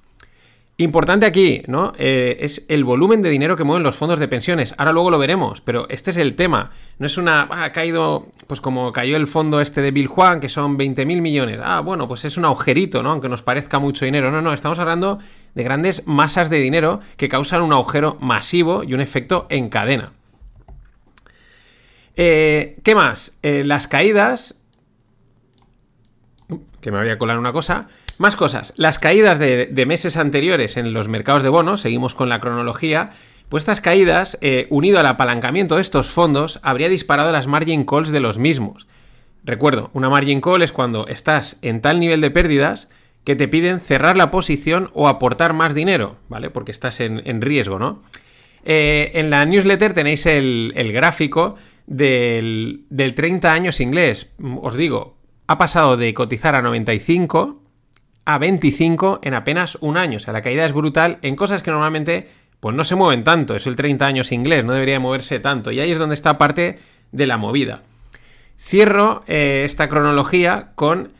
Importante 0.76 1.24
aquí, 1.24 1.62
¿no? 1.68 1.92
Eh, 1.98 2.38
es 2.40 2.64
el 2.66 2.82
volumen 2.82 3.22
de 3.22 3.30
dinero 3.30 3.56
que 3.56 3.62
mueven 3.62 3.84
los 3.84 3.94
fondos 3.94 4.18
de 4.18 4.26
pensiones. 4.26 4.74
Ahora 4.76 4.90
luego 4.90 5.08
lo 5.08 5.18
veremos, 5.18 5.60
pero 5.60 5.88
este 5.88 6.10
es 6.10 6.16
el 6.16 6.34
tema. 6.34 6.72
No 6.98 7.06
es 7.06 7.16
una. 7.16 7.42
Ah, 7.48 7.64
ha 7.64 7.72
caído, 7.72 8.26
pues 8.48 8.60
como 8.60 8.90
cayó 8.90 9.16
el 9.16 9.28
fondo 9.28 9.60
este 9.60 9.82
de 9.82 9.92
Bill 9.92 10.08
Juan, 10.08 10.40
que 10.40 10.48
son 10.48 10.76
20.000 10.76 11.20
millones. 11.20 11.60
Ah, 11.62 11.78
bueno, 11.78 12.08
pues 12.08 12.24
es 12.24 12.36
un 12.36 12.44
agujerito, 12.44 13.04
¿no? 13.04 13.12
Aunque 13.12 13.28
nos 13.28 13.42
parezca 13.42 13.78
mucho 13.78 14.04
dinero. 14.04 14.32
No, 14.32 14.42
no, 14.42 14.52
estamos 14.52 14.80
hablando 14.80 15.20
de 15.54 15.62
grandes 15.62 16.08
masas 16.08 16.50
de 16.50 16.58
dinero 16.58 16.98
que 17.16 17.28
causan 17.28 17.62
un 17.62 17.72
agujero 17.72 18.16
masivo 18.20 18.82
y 18.82 18.94
un 18.94 19.00
efecto 19.00 19.46
en 19.50 19.68
cadena. 19.68 20.12
Eh, 22.16 22.78
¿Qué 22.82 22.96
más? 22.96 23.38
Eh, 23.42 23.62
las 23.64 23.86
caídas. 23.86 24.56
Que 26.80 26.90
me 26.90 26.98
voy 26.98 27.10
a 27.10 27.18
colar 27.18 27.38
una 27.38 27.52
cosa. 27.52 27.86
Más 28.18 28.36
cosas. 28.36 28.72
Las 28.76 28.98
caídas 28.98 29.38
de, 29.38 29.84
meses 29.86 30.16
anteriores 30.16 30.76
en 30.76 30.92
los 30.92 31.08
mercados 31.08 31.42
de 31.42 31.48
bonos, 31.48 31.80
seguimos 31.80 32.14
con 32.14 32.28
la 32.28 32.40
cronología, 32.40 33.10
pues 33.48 33.62
estas 33.62 33.80
caídas, 33.80 34.38
eh, 34.40 34.66
unido 34.70 35.00
al 35.00 35.06
apalancamiento 35.06 35.76
de 35.76 35.82
estos 35.82 36.08
fondos, 36.08 36.60
habría 36.62 36.88
disparado 36.88 37.32
las 37.32 37.46
margin 37.46 37.84
calls 37.84 38.10
de 38.10 38.20
los 38.20 38.38
mismos. 38.38 38.86
Recuerdo, 39.44 39.90
una 39.92 40.08
margin 40.08 40.40
call 40.40 40.62
es 40.62 40.72
cuando 40.72 41.06
estás 41.06 41.58
en 41.60 41.80
tal 41.80 42.00
nivel 42.00 42.20
de 42.20 42.30
pérdidas 42.30 42.88
que 43.24 43.36
te 43.36 43.48
piden 43.48 43.80
cerrar 43.80 44.16
la 44.16 44.30
posición 44.30 44.90
o 44.94 45.08
aportar 45.08 45.52
más 45.52 45.74
dinero, 45.74 46.16
¿vale? 46.28 46.50
Porque 46.50 46.70
estás 46.70 47.00
en, 47.00 47.40
riesgo, 47.42 47.78
¿no? 47.78 48.02
Eh, 48.64 49.12
en 49.14 49.30
la 49.30 49.44
newsletter 49.44 49.92
tenéis 49.92 50.24
el, 50.26 50.72
gráfico 50.92 51.56
del, 51.86 52.84
del 52.90 53.14
30 53.14 53.52
años 53.52 53.80
inglés. 53.80 54.32
Os 54.62 54.76
digo, 54.76 55.16
ha 55.46 55.58
pasado 55.58 55.96
de 55.96 56.14
cotizar 56.14 56.54
a 56.54 56.62
95 56.62 57.63
a 58.24 58.38
25 58.38 59.20
en 59.22 59.34
apenas 59.34 59.78
un 59.80 59.96
año. 59.96 60.16
O 60.16 60.20
sea, 60.20 60.32
la 60.32 60.42
caída 60.42 60.64
es 60.64 60.72
brutal 60.72 61.18
en 61.22 61.36
cosas 61.36 61.62
que 61.62 61.70
normalmente 61.70 62.28
pues 62.60 62.74
no 62.74 62.84
se 62.84 62.94
mueven 62.94 63.24
tanto, 63.24 63.54
es 63.54 63.66
el 63.66 63.76
30 63.76 64.06
años 64.06 64.32
inglés, 64.32 64.64
no 64.64 64.72
debería 64.72 64.98
moverse 64.98 65.38
tanto. 65.38 65.70
Y 65.70 65.80
ahí 65.80 65.90
es 65.90 65.98
donde 65.98 66.14
está 66.14 66.38
parte 66.38 66.78
de 67.12 67.26
la 67.26 67.36
movida. 67.36 67.82
Cierro 68.58 69.22
eh, 69.26 69.64
esta 69.66 69.88
cronología 69.90 70.70
con, 70.74 71.12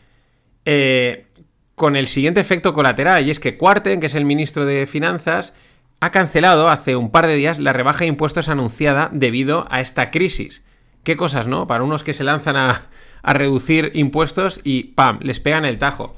eh, 0.65 1.27
con 1.75 1.97
el 1.97 2.07
siguiente 2.07 2.41
efecto 2.41 2.73
colateral, 2.73 3.27
y 3.27 3.31
es 3.31 3.41
que 3.41 3.59
Quarten, 3.59 4.01
que 4.01 4.07
es 4.07 4.15
el 4.15 4.25
ministro 4.25 4.65
de 4.65 4.87
Finanzas, 4.87 5.53
ha 6.01 6.11
cancelado 6.11 6.71
hace 6.71 6.97
un 6.97 7.11
par 7.11 7.27
de 7.27 7.35
días 7.35 7.59
la 7.59 7.75
rebaja 7.75 8.01
de 8.01 8.07
impuestos 8.07 8.49
anunciada 8.49 9.11
debido 9.13 9.67
a 9.71 9.83
esta 9.83 10.11
crisis. 10.11 10.65
Qué 11.03 11.17
cosas, 11.17 11.47
¿no? 11.47 11.67
Para 11.67 11.85
unos 11.85 12.05
que 12.05 12.15
se 12.15 12.25
lanzan 12.25 12.57
a, 12.57 12.85
a 13.23 13.33
reducir 13.35 13.91
impuestos 13.93 14.63
y 14.65 14.85
¡pam! 14.95 15.19
les 15.21 15.41
pegan 15.41 15.67
el 15.67 15.77
tajo. 15.77 16.15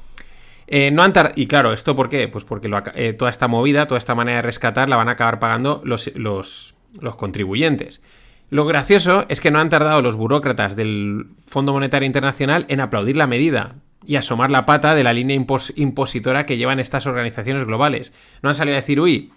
Eh, 0.67 0.91
no 0.91 1.01
han 1.01 1.13
y 1.35 1.47
claro, 1.47 1.71
¿esto 1.71 1.95
por 1.95 2.09
qué? 2.09 2.27
Pues 2.27 2.43
porque 2.43 2.69
eh, 2.95 3.13
toda 3.13 3.31
esta 3.31 3.47
movida, 3.47 3.87
toda 3.87 3.99
esta 3.99 4.15
manera 4.15 4.37
de 4.37 4.41
rescatar 4.43 4.89
la 4.89 4.97
van 4.97 5.07
a 5.07 5.13
acabar 5.13 5.39
pagando 5.39 5.81
los, 5.85 6.11
los, 6.15 6.75
los, 6.99 7.15
contribuyentes. 7.15 8.01
Lo 8.49 8.65
gracioso 8.65 9.25
es 9.29 9.39
que 9.39 9.49
no 9.49 9.59
han 9.59 9.69
tardado 9.69 10.01
los 10.01 10.15
burócratas 10.15 10.75
del 10.75 11.27
Fondo 11.45 11.73
Monetario 11.73 12.05
Internacional 12.05 12.65
en 12.67 12.81
aplaudir 12.81 13.15
la 13.15 13.27
medida 13.27 13.75
y 14.05 14.17
asomar 14.17 14.51
la 14.51 14.65
pata 14.65 14.93
de 14.93 15.03
la 15.03 15.13
línea 15.13 15.35
impositora 15.75 16.45
que 16.45 16.57
llevan 16.57 16.79
estas 16.79 17.07
organizaciones 17.07 17.65
globales. 17.65 18.13
No 18.41 18.49
han 18.49 18.55
salido 18.55 18.75
a 18.75 18.81
decir, 18.81 18.99
uy, 18.99 19.31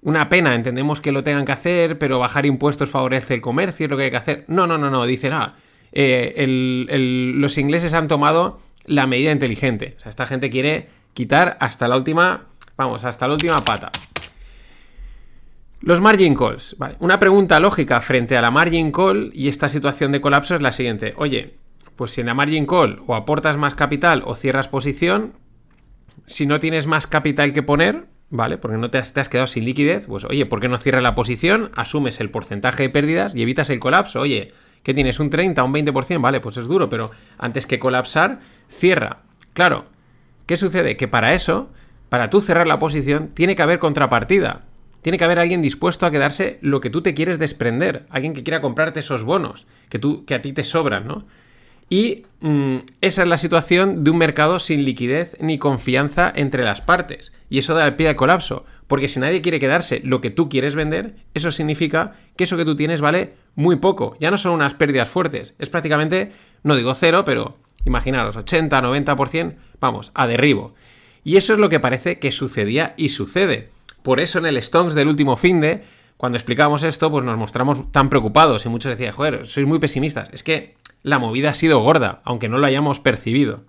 una 0.00 0.28
pena, 0.28 0.54
entendemos 0.54 1.00
que 1.00 1.12
lo 1.12 1.22
tengan 1.22 1.44
que 1.44 1.52
hacer, 1.52 1.98
pero 1.98 2.18
bajar 2.18 2.44
impuestos 2.44 2.90
favorece 2.90 3.34
el 3.34 3.40
comercio, 3.40 3.86
es 3.86 3.90
lo 3.90 3.96
que 3.96 4.04
hay 4.04 4.10
que 4.10 4.16
hacer. 4.16 4.44
No, 4.48 4.66
no, 4.66 4.78
no, 4.78 4.90
no, 4.90 5.06
dicen, 5.06 5.32
ah, 5.32 5.54
eh, 5.92 6.44
los 7.36 7.58
ingleses 7.58 7.94
han 7.94 8.08
tomado 8.08 8.60
la 8.84 9.06
medida 9.06 9.32
inteligente. 9.32 9.94
O 9.96 10.00
sea, 10.00 10.10
esta 10.10 10.26
gente 10.26 10.50
quiere 10.50 10.88
quitar 11.14 11.56
hasta 11.60 11.88
la 11.88 11.96
última, 11.96 12.46
vamos, 12.76 13.04
hasta 13.04 13.26
la 13.28 13.34
última 13.34 13.62
pata. 13.64 13.90
Los 15.80 16.00
margin 16.00 16.34
calls. 16.34 16.76
Vale. 16.78 16.96
Una 17.00 17.18
pregunta 17.18 17.58
lógica 17.58 18.00
frente 18.00 18.36
a 18.36 18.42
la 18.42 18.52
margin 18.52 18.92
call 18.92 19.32
y 19.34 19.48
esta 19.48 19.68
situación 19.68 20.12
de 20.12 20.20
colapso 20.20 20.54
es 20.54 20.62
la 20.62 20.70
siguiente. 20.70 21.14
Oye, 21.16 21.56
pues 21.96 22.12
si 22.12 22.20
en 22.20 22.28
la 22.28 22.34
margin 22.34 22.66
call 22.66 23.02
o 23.06 23.16
aportas 23.16 23.56
más 23.56 23.74
capital 23.74 24.22
o 24.24 24.36
cierras 24.36 24.68
posición, 24.68 25.32
si 26.26 26.46
no 26.46 26.60
tienes 26.60 26.86
más 26.86 27.08
capital 27.08 27.52
que 27.52 27.64
poner, 27.64 28.06
¿vale? 28.30 28.58
Porque 28.58 28.78
no 28.78 28.90
te 28.90 28.98
has, 28.98 29.12
te 29.12 29.20
has 29.20 29.28
quedado 29.28 29.48
sin 29.48 29.64
liquidez, 29.64 30.06
pues 30.06 30.24
oye, 30.24 30.46
¿por 30.46 30.60
qué 30.60 30.68
no 30.68 30.78
cierras 30.78 31.02
la 31.02 31.16
posición? 31.16 31.72
Asumes 31.74 32.20
el 32.20 32.30
porcentaje 32.30 32.84
de 32.84 32.90
pérdidas 32.90 33.34
y 33.34 33.42
evitas 33.42 33.68
el 33.68 33.80
colapso. 33.80 34.20
Oye, 34.20 34.52
¿qué 34.84 34.94
tienes? 34.94 35.18
¿Un 35.18 35.30
30, 35.30 35.64
un 35.64 35.72
20%? 35.72 36.20
Vale, 36.20 36.40
pues 36.40 36.56
es 36.58 36.68
duro, 36.68 36.88
pero 36.88 37.10
antes 37.38 37.66
que 37.66 37.80
colapsar, 37.80 38.38
cierra. 38.72 39.22
Claro, 39.52 39.84
¿qué 40.46 40.56
sucede? 40.56 40.96
Que 40.96 41.08
para 41.08 41.34
eso, 41.34 41.70
para 42.08 42.30
tú 42.30 42.40
cerrar 42.40 42.66
la 42.66 42.78
posición, 42.78 43.28
tiene 43.28 43.56
que 43.56 43.62
haber 43.62 43.78
contrapartida. 43.78 44.62
Tiene 45.02 45.18
que 45.18 45.24
haber 45.24 45.38
alguien 45.38 45.62
dispuesto 45.62 46.06
a 46.06 46.10
quedarse 46.10 46.58
lo 46.60 46.80
que 46.80 46.90
tú 46.90 47.02
te 47.02 47.14
quieres 47.14 47.38
desprender. 47.38 48.06
Alguien 48.08 48.34
que 48.34 48.44
quiera 48.44 48.60
comprarte 48.60 49.00
esos 49.00 49.24
bonos 49.24 49.66
que, 49.88 49.98
tú, 49.98 50.24
que 50.24 50.34
a 50.34 50.42
ti 50.42 50.52
te 50.52 50.64
sobran, 50.64 51.06
¿no? 51.06 51.26
Y 51.92 52.24
mm, 52.40 52.76
esa 53.02 53.22
es 53.22 53.28
la 53.28 53.36
situación 53.36 54.02
de 54.02 54.10
un 54.10 54.16
mercado 54.16 54.60
sin 54.60 54.84
liquidez 54.84 55.36
ni 55.40 55.58
confianza 55.58 56.32
entre 56.34 56.64
las 56.64 56.80
partes. 56.80 57.32
Y 57.50 57.58
eso 57.58 57.74
da 57.74 57.86
el 57.86 57.96
pie 57.96 58.08
al 58.08 58.16
colapso. 58.16 58.64
Porque 58.86 59.08
si 59.08 59.20
nadie 59.20 59.42
quiere 59.42 59.60
quedarse 59.60 60.00
lo 60.04 60.20
que 60.22 60.30
tú 60.30 60.48
quieres 60.48 60.74
vender, 60.74 61.16
eso 61.34 61.50
significa 61.50 62.14
que 62.36 62.44
eso 62.44 62.56
que 62.56 62.64
tú 62.64 62.76
tienes 62.76 63.00
vale 63.00 63.34
muy 63.54 63.76
poco. 63.76 64.16
Ya 64.20 64.30
no 64.30 64.38
son 64.38 64.52
unas 64.52 64.72
pérdidas 64.72 65.10
fuertes. 65.10 65.54
Es 65.58 65.68
prácticamente, 65.68 66.32
no 66.62 66.76
digo 66.76 66.94
cero, 66.94 67.24
pero 67.24 67.56
Imaginaros, 67.84 68.36
80, 68.36 68.80
90%, 68.80 69.56
vamos, 69.80 70.12
a 70.14 70.26
derribo. 70.26 70.74
Y 71.24 71.36
eso 71.36 71.52
es 71.52 71.58
lo 71.58 71.68
que 71.68 71.80
parece 71.80 72.18
que 72.18 72.32
sucedía 72.32 72.94
y 72.96 73.08
sucede. 73.08 73.70
Por 74.02 74.20
eso 74.20 74.38
en 74.38 74.46
el 74.46 74.60
Stonks 74.62 74.94
del 74.94 75.08
último 75.08 75.36
fin 75.36 75.60
de, 75.60 75.84
cuando 76.16 76.38
explicábamos 76.38 76.82
esto, 76.82 77.10
pues 77.10 77.24
nos 77.24 77.38
mostramos 77.38 77.90
tan 77.92 78.08
preocupados 78.08 78.64
y 78.64 78.68
muchos 78.68 78.90
decían, 78.90 79.14
joder, 79.14 79.46
sois 79.46 79.66
muy 79.66 79.78
pesimistas. 79.78 80.28
Es 80.32 80.42
que 80.42 80.76
la 81.02 81.18
movida 81.18 81.50
ha 81.50 81.54
sido 81.54 81.80
gorda, 81.80 82.20
aunque 82.24 82.48
no 82.48 82.58
lo 82.58 82.66
hayamos 82.66 83.00
percibido. 83.00 83.64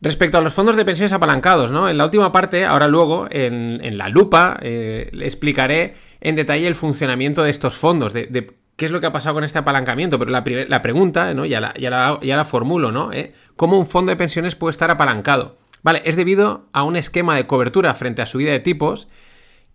Respecto 0.00 0.36
a 0.36 0.40
los 0.40 0.52
fondos 0.52 0.76
de 0.76 0.84
pensiones 0.84 1.12
apalancados, 1.12 1.70
¿no? 1.70 1.88
En 1.88 1.96
la 1.96 2.04
última 2.04 2.32
parte, 2.32 2.64
ahora 2.64 2.88
luego, 2.88 3.28
en, 3.30 3.96
la 3.96 4.08
lupa, 4.08 4.58
eh, 4.60 5.10
explicaré 5.20 5.94
en 6.20 6.34
detalle 6.34 6.66
el 6.66 6.74
funcionamiento 6.74 7.44
de 7.44 7.50
estos 7.50 7.76
fondos, 7.76 8.12
de 8.12 8.52
qué 8.76 8.86
es 8.86 8.92
lo 8.92 9.00
que 9.00 9.06
ha 9.06 9.12
pasado 9.12 9.34
con 9.34 9.44
este 9.44 9.58
apalancamiento, 9.58 10.18
pero 10.18 10.30
la, 10.30 10.42
pregunta, 10.82 11.34
¿no? 11.34 11.44
Ya 11.46 11.60
la, 11.60 11.74
ya 11.78 11.90
la, 11.90 12.44
formulo, 12.44 12.92
¿no? 12.92 13.12
¿Eh? 13.12 13.32
¿Cómo 13.56 13.78
un 13.78 13.86
fondo 13.86 14.10
de 14.10 14.16
pensiones 14.16 14.54
puede 14.54 14.72
estar 14.72 14.90
apalancado? 14.90 15.58
Vale, 15.82 16.02
es 16.04 16.16
debido 16.16 16.66
a 16.72 16.84
un 16.84 16.96
esquema 16.96 17.36
de 17.36 17.46
cobertura 17.46 17.94
frente 17.94 18.22
a 18.22 18.26
subida 18.26 18.52
de 18.52 18.60
tipos 18.60 19.08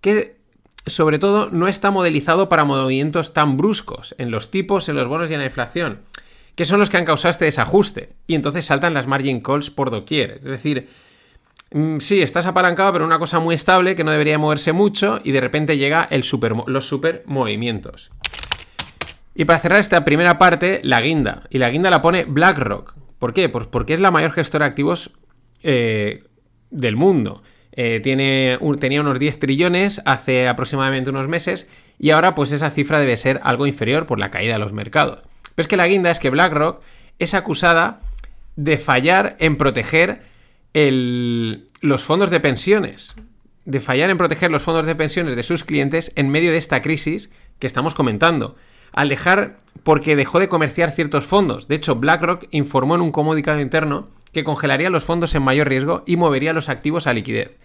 que 0.01 0.37
sobre 0.85 1.19
todo 1.19 1.49
no 1.51 1.67
está 1.67 1.91
modelizado 1.91 2.49
para 2.49 2.63
movimientos 2.63 3.33
tan 3.33 3.57
bruscos 3.57 4.15
en 4.17 4.31
los 4.31 4.51
tipos, 4.51 4.87
en 4.89 4.95
los 4.95 5.07
bonos 5.07 5.29
y 5.29 5.33
en 5.33 5.41
la 5.41 5.45
inflación, 5.45 6.01
que 6.55 6.65
son 6.65 6.79
los 6.79 6.89
que 6.89 6.97
han 6.97 7.05
causado 7.05 7.31
este 7.31 7.45
desajuste. 7.45 8.15
Y 8.25 8.35
entonces 8.35 8.65
saltan 8.65 8.93
las 8.93 9.05
margin 9.05 9.41
calls 9.41 9.69
por 9.69 9.91
doquier. 9.91 10.37
Es 10.37 10.43
decir, 10.43 10.89
mm, 11.71 11.97
sí, 11.99 12.21
estás 12.21 12.45
apalancado, 12.45 12.93
pero 12.93 13.05
una 13.05 13.19
cosa 13.19 13.39
muy 13.39 13.55
estable 13.55 13.95
que 13.95 14.05
no 14.05 14.11
debería 14.11 14.39
moverse 14.39 14.71
mucho 14.71 15.19
y 15.23 15.31
de 15.33 15.41
repente 15.41 15.77
llega 15.77 16.07
el 16.09 16.23
super, 16.23 16.53
los 16.67 16.87
super 16.87 17.23
movimientos. 17.25 18.11
Y 19.39 19.46
para 19.46 19.60
cerrar 19.60 19.79
esta 19.79 20.03
primera 20.03 20.39
parte, 20.39 20.82
la 20.84 21.00
guinda. 21.00 21.44
Y 21.51 21.60
la 21.60 21.70
guinda 21.70 21.91
la 21.91 22.01
pone 22.01 22.25
BlackRock. 22.25 22.96
¿Por 23.20 23.36
qué? 23.36 23.50
Pues 23.50 23.67
porque 23.67 23.94
es 23.94 24.00
la 24.00 24.10
mayor 24.10 24.32
gestora 24.32 24.65
de 24.65 24.70
activos 24.70 25.12
eh, 25.62 26.24
del 26.72 26.96
mundo. 26.96 27.44
Eh, 27.72 28.00
tiene, 28.01 28.58
tenía 28.79 29.00
unos 29.00 29.20
10 29.20 29.38
trillones 29.38 30.01
hace 30.06 30.48
aproximadamente 30.48 31.12
unos 31.12 31.27
meses 31.27 31.70
y 32.00 32.10
ahora 32.10 32.34
pues 32.34 32.51
esa 32.51 32.72
cifra 32.72 33.00
debe 33.00 33.15
ser 33.15 33.39
algo 33.44 33.67
inferior 33.67 34.08
por 34.08 34.17
la 34.17 34.32
caída 34.32 34.53
de 34.53 34.60
los 34.60 34.74
mercados. 34.74 35.20
Pero 35.53 35.62
es 35.63 35.67
que 35.67 35.77
la 35.77 35.88
guinda 35.88 36.10
es 36.10 36.17
que 36.17 36.32
BlackRock 36.32 36.82
es 37.20 37.36
acusada 37.36 38.01
de 38.56 38.79
fallar 38.79 39.38
en 39.39 39.56
proteger 39.56 40.24
los 40.74 42.03
fondos 42.03 42.32
de 42.32 42.39
pensiones. 42.39 43.13
De 43.65 43.82
fallar 43.82 44.10
en 44.10 44.17
proteger 44.17 44.50
los 44.50 44.63
fondos 44.63 44.88
de 44.88 44.96
pensiones 44.96 45.36
de 45.36 45.44
sus 45.44 45.63
clientes 45.63 46.12
en 46.15 46.29
medio 46.29 46.51
de 46.51 46.58
esta 46.58 46.82
crisis 46.82 47.29
que 47.60 47.67
estamos 47.67 47.94
comentando 47.94 48.56
al 48.91 49.10
dejar 49.10 49.58
porque 49.84 50.15
dejó 50.15 50.39
de 50.39 50.50
comerciar 50.50 50.91
ciertos 50.91 51.25
fondos. 51.25 51.67
De 51.67 51.75
hecho, 51.75 51.96
BlackRock 51.96 52.46
informó 52.51 52.96
en 52.96 53.01
un 53.01 53.12
comunicado 53.12 53.62
interno 53.62 54.10
que 54.34 54.44
congelaría 54.44 54.89
los 54.89 55.06
fondos 55.06 55.34
en 55.36 55.44
mayor 55.44 55.70
riesgo 55.70 56.03
y 56.06 56.17
movería 56.17 56.53
los 56.53 56.70
activos 56.70 57.08
a 57.08 57.13
liquidez. 57.13 57.58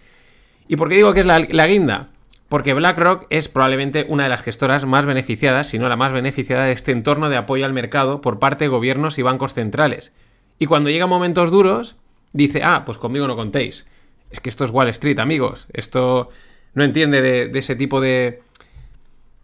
¿Y 0.67 0.75
por 0.75 0.89
qué 0.89 0.95
digo 0.95 1.13
que 1.13 1.19
es 1.19 1.25
la, 1.25 1.67
guinda? 1.67 2.09
Porque 2.49 2.73
BlackRock 2.73 3.25
es 3.29 3.49
probablemente 3.49 4.05
una 4.07 4.23
de 4.23 4.29
las 4.29 4.41
gestoras 4.41 4.85
más 4.85 5.05
beneficiadas, 5.05 5.67
si 5.67 5.79
no 5.79 5.89
la 5.89 5.97
más 5.97 6.13
beneficiada 6.13 6.65
de 6.65 6.71
este 6.71 6.91
entorno 6.91 7.29
de 7.29 7.37
apoyo 7.37 7.65
al 7.65 7.73
mercado 7.73 8.21
por 8.21 8.39
parte 8.39 8.65
de 8.65 8.69
gobiernos 8.69 9.17
y 9.17 9.21
bancos 9.21 9.53
centrales. 9.53 10.13
Y 10.59 10.67
cuando 10.67 10.89
llegan 10.89 11.09
momentos 11.09 11.51
duros, 11.51 11.97
dice, 12.31 12.61
ah, 12.63 12.83
pues 12.85 12.97
conmigo 12.97 13.27
no 13.27 13.35
contéis. 13.35 13.85
Es 14.29 14.39
que 14.39 14.49
esto 14.49 14.63
es 14.63 14.71
Wall 14.71 14.89
Street, 14.89 15.19
amigos. 15.19 15.67
Esto 15.73 16.29
no 16.73 16.83
entiende 16.83 17.21
de, 17.21 17.59
ese 17.59 17.75
tipo 17.75 17.99
de, 18.01 18.41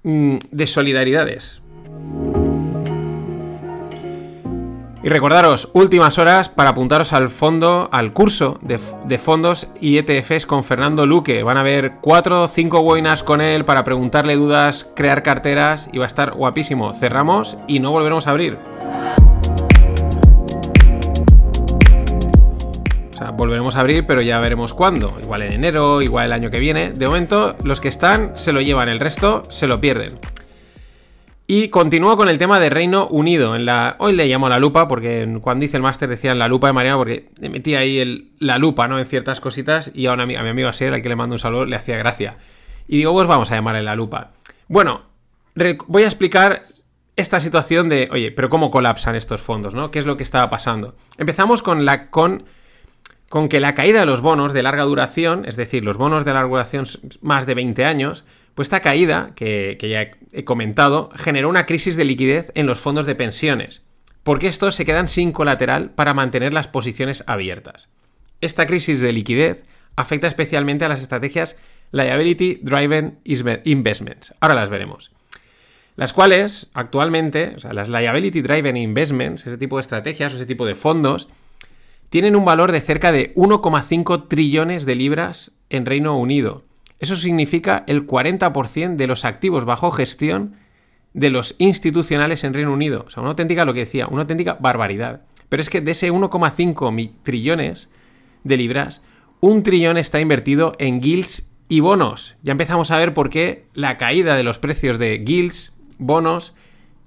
mm, 0.03 0.37
de 0.51 0.67
solidaridades. 0.67 1.61
Y 5.01 5.07
recordaros, 5.07 5.69
últimas 5.71 6.17
horas 6.17 6.49
para 6.49 6.71
apuntaros 6.71 7.13
al 7.13 7.29
fondo, 7.29 7.87
al 7.93 8.11
curso 8.11 8.59
de, 8.61 9.17
fondos 9.17 9.69
y 9.79 9.97
ETFs 9.97 10.45
con 10.45 10.65
Fernando 10.65 11.05
Luque. 11.05 11.41
Van 11.41 11.55
a 11.55 11.61
haber 11.61 11.93
4 12.01 12.43
o 12.43 12.47
5 12.49 12.79
webinars 12.81 13.23
con 13.23 13.39
él 13.39 13.63
para 13.63 13.85
preguntarle 13.85 14.35
dudas, 14.35 14.91
crear 14.97 15.23
carteras 15.23 15.89
y 15.93 15.99
va 15.99 16.03
a 16.03 16.07
estar 16.07 16.33
guapísimo. 16.33 16.93
Cerramos 16.93 17.57
y 17.65 17.79
no 17.79 17.91
volveremos 17.91 18.27
a 18.27 18.31
abrir. 18.31 18.57
O 23.13 23.17
sea, 23.17 23.31
volveremos 23.31 23.77
a 23.77 23.79
abrir, 23.79 24.05
pero 24.05 24.21
ya 24.21 24.41
veremos 24.41 24.73
cuándo. 24.73 25.17
Igual 25.23 25.43
en 25.43 25.53
enero, 25.53 26.01
igual 26.01 26.25
el 26.25 26.33
año 26.33 26.49
que 26.49 26.59
viene. 26.59 26.91
De 26.91 27.07
momento, 27.07 27.55
los 27.63 27.79
que 27.79 27.87
están 27.87 28.33
se 28.35 28.51
lo 28.51 28.59
llevan, 28.59 28.89
el 28.89 28.99
resto 28.99 29.43
se 29.47 29.65
lo 29.65 29.79
pierden. 29.79 30.19
Y 31.51 31.69
continúo 31.69 32.15
con 32.15 32.29
el 32.29 32.37
tema 32.37 32.59
de 32.59 32.69
Reino 32.69 33.07
Unido. 33.07 33.55
En 33.55 33.65
la... 33.65 33.95
Hoy 33.97 34.15
le 34.15 34.27
llamo 34.27 34.49
la 34.49 34.59
lupa, 34.59 34.87
porque 34.87 35.27
cuando 35.41 35.65
hice 35.65 35.77
el 35.77 35.81
máster 35.81 36.07
decían 36.07 36.37
la 36.37 36.47
lupa 36.47 36.67
de 36.67 36.73
Mariano, 36.73 36.99
porque 36.99 37.29
le 37.39 37.49
metí 37.49 37.73
ahí 37.73 38.29
la 38.37 38.59
lupa, 38.59 38.87
¿no? 38.87 38.99
En 38.99 39.05
ciertas 39.05 39.39
cositas, 39.39 39.89
y 39.95 40.05
a, 40.05 40.13
a 40.13 40.25
mi 40.27 40.35
amigo 40.35 40.69
Asier, 40.69 40.93
al 40.93 41.01
que 41.01 41.09
le 41.09 41.15
mando 41.15 41.33
un 41.33 41.39
saludo, 41.39 41.65
le 41.65 41.75
hacía 41.75 41.97
gracia. 41.97 42.37
Y 42.87 42.97
digo, 42.97 43.13
pues 43.13 43.25
vamos 43.25 43.51
a 43.51 43.55
llamarle 43.55 43.81
la 43.81 43.95
lupa. 43.95 44.33
Bueno, 44.67 45.05
voy 45.87 46.03
a 46.03 46.05
explicar 46.05 46.67
esta 47.15 47.39
situación 47.39 47.89
de, 47.89 48.09
oye, 48.11 48.29
pero 48.29 48.49
¿cómo 48.49 48.69
colapsan 48.69 49.15
estos 49.15 49.41
fondos, 49.41 49.73
no? 49.73 49.89
¿Qué 49.89 49.97
es 49.97 50.05
lo 50.05 50.17
que 50.17 50.23
estaba 50.23 50.51
pasando? 50.51 50.95
Empezamos 51.17 51.63
con 51.63 51.83
la... 51.83 52.11
con 52.11 52.43
con 53.27 53.47
que 53.47 53.59
la 53.59 53.75
caída 53.75 53.99
de 53.99 54.05
los 54.07 54.21
bonos 54.21 54.53
de 54.53 54.63
larga 54.63 54.83
duración, 54.83 55.45
es 55.45 55.55
decir, 55.55 55.85
los 55.85 55.97
bonos 55.97 56.25
de 56.25 56.33
larga 56.33 56.49
duración 56.49 56.85
más 57.21 57.45
de 57.45 57.53
20 57.53 57.85
años, 57.85 58.25
pues 58.59 58.65
esta 58.65 58.81
caída, 58.81 59.31
que, 59.37 59.77
ya 59.81 60.11
he 60.33 60.43
comentado, 60.43 61.11
generó 61.15 61.47
una 61.47 61.65
crisis 61.65 61.95
de 61.95 62.03
liquidez 62.03 62.51
en 62.55 62.65
los 62.65 62.81
fondos 62.81 63.05
de 63.05 63.15
pensiones, 63.15 63.83
porque 64.23 64.49
estos 64.49 64.75
se 64.75 64.83
quedan 64.83 65.07
sin 65.07 65.31
colateral 65.31 65.91
para 65.91 66.13
mantener 66.13 66.51
las 66.51 66.67
posiciones 66.67 67.23
abiertas. 67.25 67.87
Esta 68.41 68.67
crisis 68.67 68.99
de 68.99 69.13
liquidez 69.13 69.63
afecta 69.95 70.27
especialmente 70.27 70.83
a 70.83 70.89
las 70.89 71.01
estrategias 71.01 71.55
Liability 71.93 72.59
Driven 72.61 73.21
Investments. 73.63 74.33
Ahora 74.41 74.55
las 74.55 74.69
veremos. 74.69 75.13
Las 75.95 76.11
cuales, 76.11 76.67
actualmente, 76.73 77.53
o 77.55 77.61
sea, 77.61 77.71
las 77.71 77.87
Liability 77.87 78.41
Driven 78.41 78.75
Investments, 78.75 79.47
ese 79.47 79.57
tipo 79.57 79.77
de 79.77 79.83
estrategias 79.83 80.33
o 80.33 80.35
ese 80.35 80.45
tipo 80.45 80.65
de 80.65 80.75
fondos, 80.75 81.29
tienen 82.09 82.35
un 82.35 82.43
valor 82.43 82.73
de 82.73 82.81
cerca 82.81 83.13
de 83.13 83.33
1,5 83.35 84.27
trillones 84.27 84.85
de 84.85 84.95
libras 84.95 85.53
en 85.69 85.85
Reino 85.85 86.17
Unido. 86.17 86.65
Eso 86.99 87.15
significa 87.15 87.83
el 87.87 88.05
40% 88.05 88.95
de 88.95 89.07
los 89.07 89.25
activos 89.25 89.65
bajo 89.65 89.91
gestión 89.91 90.55
de 91.13 91.29
los 91.29 91.55
institucionales 91.57 92.43
en 92.43 92.53
Reino 92.53 92.73
Unido. 92.73 93.05
O 93.07 93.09
sea, 93.09 93.21
una 93.21 93.31
auténtica, 93.31 93.65
lo 93.65 93.73
que 93.73 93.81
decía, 93.81 94.07
una 94.07 94.21
auténtica 94.21 94.57
barbaridad. 94.59 95.21
Pero 95.47 95.61
es 95.61 95.69
que 95.69 95.81
de 95.81 95.91
ese 95.91 96.11
1,5 96.11 97.11
trillones 97.23 97.89
de 98.43 98.57
libras, 98.57 99.01
un 99.39 99.63
trillón 99.63 99.97
está 99.97 100.19
invertido 100.19 100.73
en 100.77 101.01
guilds 101.01 101.47
y 101.69 101.79
bonos. 101.79 102.35
Ya 102.43 102.51
empezamos 102.51 102.91
a 102.91 102.97
ver 102.97 103.13
por 103.13 103.29
qué 103.29 103.65
la 103.73 103.97
caída 103.97 104.35
de 104.35 104.43
los 104.43 104.59
precios 104.59 104.99
de 104.99 105.17
guilds, 105.19 105.75
bonos, 105.97 106.55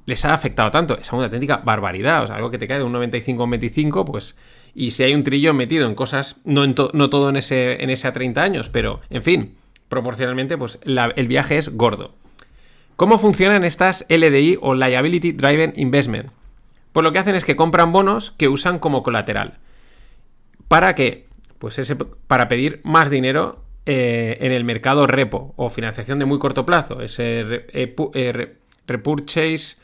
les 0.07 0.25
ha 0.25 0.35
afectado 0.35 0.71
tanto. 0.71 0.99
Es 0.99 1.13
una 1.13 1.25
auténtica 1.25 1.59
barbaridad. 1.59 2.25
O 2.25 2.27
sea, 2.27 2.37
algo 2.37 2.51
que 2.51 2.59
te 2.59 2.67
cae 2.67 2.79
de 2.79 2.85
un 2.85 2.93
95 2.93 3.43
a 3.43 3.45
un 3.45 3.51
25, 3.51 4.05
pues. 4.05 4.37
Y 4.75 4.93
si 4.93 5.03
hay 5.03 5.15
un 5.15 5.23
trillón 5.23 5.57
metido 5.57 5.87
en 5.87 5.95
cosas, 5.95 6.37
no, 6.45 6.65
en 6.65 6.75
no 6.95 7.11
todo 7.11 7.29
en 7.29 7.37
ese, 7.37 7.83
en 7.83 7.91
ese 7.91 8.09
a 8.09 8.13
30 8.13 8.43
años, 8.43 8.69
pero 8.71 9.01
en 9.11 9.23
fin, 9.23 9.55
proporcionalmente, 9.93 10.57
pues 10.57 10.79
el 10.87 11.29
viaje 11.29 11.59
es 11.59 11.69
gordo. 11.69 12.15
¿Cómo 12.97 13.19
funcionan 13.19 13.63
estas 13.63 14.07
LDI 14.09 14.57
o 14.63 14.75
Liability 14.75 15.33
Driven 15.33 15.75
Investment? 15.77 16.31
Pues 16.93 17.05
lo 17.05 17.13
que 17.13 17.19
hacen 17.19 17.35
es 17.35 17.45
que 17.45 17.57
compran 17.57 17.93
bonos 17.93 18.31
que 18.31 18.49
usan 18.49 18.79
como 18.79 19.03
colateral. 19.03 19.59
¿Para 20.67 20.95
qué? 20.95 21.27
Pues 21.59 21.79
ese, 21.79 21.97
para 21.97 22.49
pedir 22.49 22.81
más 22.85 23.11
dinero 23.11 23.65
eh, 23.85 24.39
en 24.41 24.53
el 24.53 24.65
mercado 24.65 25.07
repo 25.07 25.53
o 25.59 25.69
financiación 25.69 26.19
de 26.19 26.25
muy 26.25 26.39
corto 26.39 26.65
plazo. 26.65 27.03
Ese 27.03 27.43
eh, 27.75 27.95
eh, 28.15 28.57
repurchase 28.87 29.77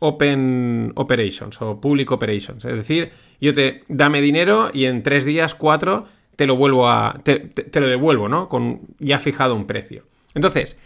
open 0.00 0.90
operations 0.96 1.62
o 1.62 1.80
public 1.80 2.10
operations. 2.10 2.64
Es 2.64 2.74
decir, 2.74 3.12
yo 3.40 3.54
te 3.54 3.84
dame 3.86 4.20
dinero 4.20 4.70
y 4.74 4.86
en 4.86 5.04
tres 5.04 5.24
días, 5.24 5.54
cuatro, 5.54 6.08
te 6.36 6.46
lo 6.46 6.56
vuelvo 6.56 6.88
a. 6.88 7.18
te, 7.22 7.80
lo 7.80 7.86
devuelvo, 7.86 8.28
¿no? 8.28 8.48
Con 8.48 8.80
ya 8.98 9.18
fijado 9.18 9.54
un 9.54 9.66
precio. 9.66 10.04
Entonces, 10.34 10.76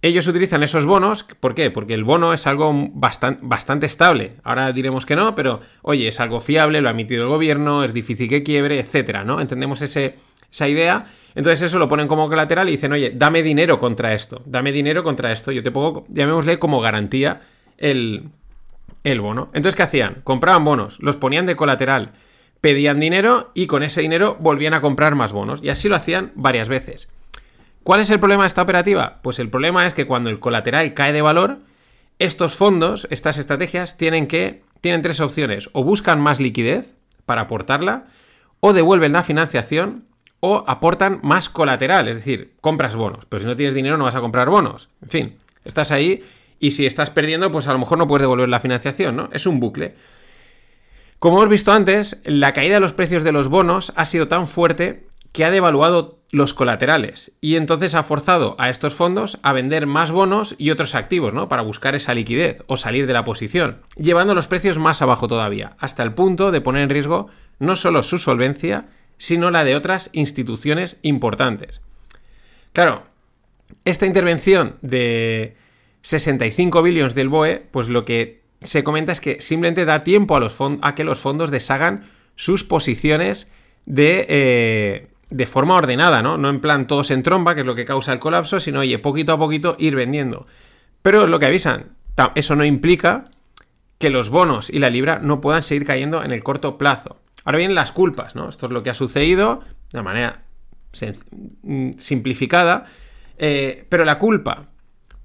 ellos 0.00 0.26
utilizan 0.28 0.62
esos 0.62 0.86
bonos, 0.86 1.24
¿por 1.24 1.54
qué? 1.54 1.70
Porque 1.70 1.94
el 1.94 2.04
bono 2.04 2.32
es 2.32 2.46
algo 2.46 2.72
bastante, 2.92 3.40
bastante 3.42 3.86
estable. 3.86 4.34
Ahora 4.44 4.72
diremos 4.72 5.06
que 5.06 5.16
no, 5.16 5.34
pero 5.34 5.60
oye, 5.82 6.08
es 6.08 6.20
algo 6.20 6.40
fiable, 6.40 6.80
lo 6.80 6.88
ha 6.88 6.92
emitido 6.92 7.24
el 7.24 7.28
gobierno, 7.28 7.82
es 7.82 7.92
difícil 7.92 8.28
que 8.28 8.42
quiebre, 8.42 8.78
etcétera, 8.78 9.24
¿no? 9.24 9.40
Entendemos 9.40 9.82
ese, 9.82 10.14
esa 10.52 10.68
idea. 10.68 11.06
Entonces 11.34 11.62
eso 11.62 11.78
lo 11.78 11.88
ponen 11.88 12.06
como 12.06 12.28
colateral 12.28 12.68
y 12.68 12.72
dicen, 12.72 12.92
oye, 12.92 13.12
dame 13.14 13.42
dinero 13.42 13.78
contra 13.78 14.14
esto, 14.14 14.42
dame 14.46 14.70
dinero 14.70 15.02
contra 15.02 15.32
esto. 15.32 15.50
Yo 15.50 15.62
te 15.62 15.70
pongo, 15.72 16.06
llamémosle 16.08 16.58
como 16.58 16.80
garantía 16.80 17.40
el, 17.76 18.28
el 19.04 19.20
bono. 19.20 19.50
Entonces, 19.52 19.74
¿qué 19.74 19.82
hacían? 19.82 20.20
Compraban 20.22 20.64
bonos, 20.64 21.00
los 21.00 21.16
ponían 21.16 21.46
de 21.46 21.56
colateral 21.56 22.12
pedían 22.60 23.00
dinero 23.00 23.50
y 23.54 23.66
con 23.66 23.82
ese 23.82 24.00
dinero 24.00 24.36
volvían 24.40 24.74
a 24.74 24.80
comprar 24.80 25.14
más 25.14 25.32
bonos. 25.32 25.62
Y 25.62 25.70
así 25.70 25.88
lo 25.88 25.96
hacían 25.96 26.32
varias 26.34 26.68
veces. 26.68 27.08
¿Cuál 27.82 28.00
es 28.00 28.10
el 28.10 28.20
problema 28.20 28.42
de 28.42 28.48
esta 28.48 28.62
operativa? 28.62 29.20
Pues 29.22 29.38
el 29.38 29.48
problema 29.48 29.86
es 29.86 29.94
que 29.94 30.06
cuando 30.06 30.30
el 30.30 30.40
colateral 30.40 30.94
cae 30.94 31.12
de 31.12 31.22
valor, 31.22 31.58
estos 32.18 32.54
fondos, 32.54 33.06
estas 33.10 33.38
estrategias, 33.38 33.96
tienen 33.96 34.26
que. 34.26 34.62
tienen 34.80 35.02
tres 35.02 35.20
opciones. 35.20 35.70
O 35.72 35.84
buscan 35.84 36.20
más 36.20 36.40
liquidez 36.40 36.96
para 37.26 37.42
aportarla, 37.42 38.06
o 38.60 38.72
devuelven 38.72 39.12
la 39.12 39.22
financiación, 39.22 40.04
o 40.40 40.64
aportan 40.66 41.20
más 41.22 41.48
colateral, 41.48 42.08
es 42.08 42.16
decir, 42.16 42.52
compras 42.60 42.96
bonos. 42.96 43.24
Pero 43.26 43.40
si 43.40 43.46
no 43.46 43.56
tienes 43.56 43.74
dinero 43.74 43.96
no 43.96 44.04
vas 44.04 44.14
a 44.14 44.20
comprar 44.20 44.48
bonos. 44.50 44.88
En 45.02 45.08
fin, 45.08 45.36
estás 45.64 45.90
ahí 45.90 46.22
y 46.60 46.72
si 46.72 46.86
estás 46.86 47.10
perdiendo, 47.10 47.50
pues 47.50 47.68
a 47.68 47.72
lo 47.72 47.78
mejor 47.78 47.98
no 47.98 48.06
puedes 48.06 48.22
devolver 48.22 48.48
la 48.48 48.60
financiación, 48.60 49.16
¿no? 49.16 49.28
Es 49.32 49.46
un 49.46 49.60
bucle. 49.60 49.94
Como 51.18 51.38
hemos 51.38 51.48
visto 51.48 51.72
antes, 51.72 52.18
la 52.22 52.52
caída 52.52 52.74
de 52.74 52.80
los 52.80 52.92
precios 52.92 53.24
de 53.24 53.32
los 53.32 53.48
bonos 53.48 53.92
ha 53.96 54.06
sido 54.06 54.28
tan 54.28 54.46
fuerte 54.46 55.08
que 55.32 55.44
ha 55.44 55.50
devaluado 55.50 56.20
los 56.30 56.54
colaterales 56.54 57.32
y 57.40 57.56
entonces 57.56 57.96
ha 57.96 58.04
forzado 58.04 58.54
a 58.58 58.70
estos 58.70 58.94
fondos 58.94 59.40
a 59.42 59.52
vender 59.52 59.86
más 59.86 60.12
bonos 60.12 60.54
y 60.58 60.70
otros 60.70 60.94
activos, 60.94 61.34
¿no? 61.34 61.48
Para 61.48 61.62
buscar 61.62 61.96
esa 61.96 62.14
liquidez 62.14 62.62
o 62.68 62.76
salir 62.76 63.08
de 63.08 63.14
la 63.14 63.24
posición, 63.24 63.82
llevando 63.96 64.36
los 64.36 64.46
precios 64.46 64.78
más 64.78 65.02
abajo 65.02 65.26
todavía, 65.26 65.74
hasta 65.80 66.04
el 66.04 66.14
punto 66.14 66.52
de 66.52 66.60
poner 66.60 66.82
en 66.82 66.90
riesgo 66.90 67.28
no 67.58 67.74
solo 67.74 68.04
su 68.04 68.18
solvencia, 68.18 68.86
sino 69.16 69.50
la 69.50 69.64
de 69.64 69.74
otras 69.74 70.10
instituciones 70.12 70.98
importantes. 71.02 71.80
Claro, 72.72 73.02
esta 73.84 74.06
intervención 74.06 74.76
de 74.82 75.56
65 76.02 76.80
billones 76.80 77.16
del 77.16 77.28
BOE, 77.28 77.66
pues 77.72 77.88
lo 77.88 78.04
que 78.04 78.37
se 78.60 78.84
comenta 78.84 79.12
es 79.12 79.20
que 79.20 79.40
simplemente 79.40 79.84
da 79.84 80.04
tiempo 80.04 80.36
a, 80.36 80.94
que 80.94 81.04
los 81.04 81.18
fondos 81.18 81.50
deshagan 81.50 82.04
sus 82.34 82.64
posiciones 82.64 83.50
de, 83.86 84.26
eh, 84.28 85.08
de 85.30 85.46
forma 85.46 85.74
ordenada, 85.74 86.22
¿no? 86.22 86.38
No 86.38 86.50
en 86.50 86.60
plan 86.60 86.86
todos 86.86 87.10
en 87.10 87.22
tromba, 87.22 87.54
que 87.54 87.60
es 87.60 87.66
lo 87.66 87.74
que 87.74 87.84
causa 87.84 88.12
el 88.12 88.18
colapso, 88.18 88.60
sino, 88.60 88.80
oye, 88.80 88.98
poquito 88.98 89.32
a 89.32 89.38
poquito 89.38 89.76
ir 89.78 89.94
vendiendo. 89.94 90.46
Pero 91.02 91.24
es 91.24 91.30
lo 91.30 91.38
que 91.38 91.46
avisan, 91.46 91.92
eso 92.34 92.56
no 92.56 92.64
implica 92.64 93.24
que 93.98 94.10
los 94.10 94.30
bonos 94.30 94.70
y 94.70 94.78
la 94.78 94.90
libra 94.90 95.18
no 95.20 95.40
puedan 95.40 95.62
seguir 95.62 95.84
cayendo 95.84 96.22
en 96.24 96.32
el 96.32 96.42
corto 96.42 96.78
plazo. 96.78 97.20
Ahora 97.44 97.58
bien, 97.58 97.74
las 97.74 97.92
culpas, 97.92 98.34
¿no? 98.34 98.48
Esto 98.48 98.66
es 98.66 98.72
lo 98.72 98.82
que 98.82 98.90
ha 98.90 98.94
sucedido 98.94 99.62
de 99.92 100.02
manera 100.02 100.42
mm, 101.62 101.92
simplificada, 101.98 102.86
eh, 103.38 103.86
pero 103.88 104.04
la 104.04 104.18
culpa 104.18 104.68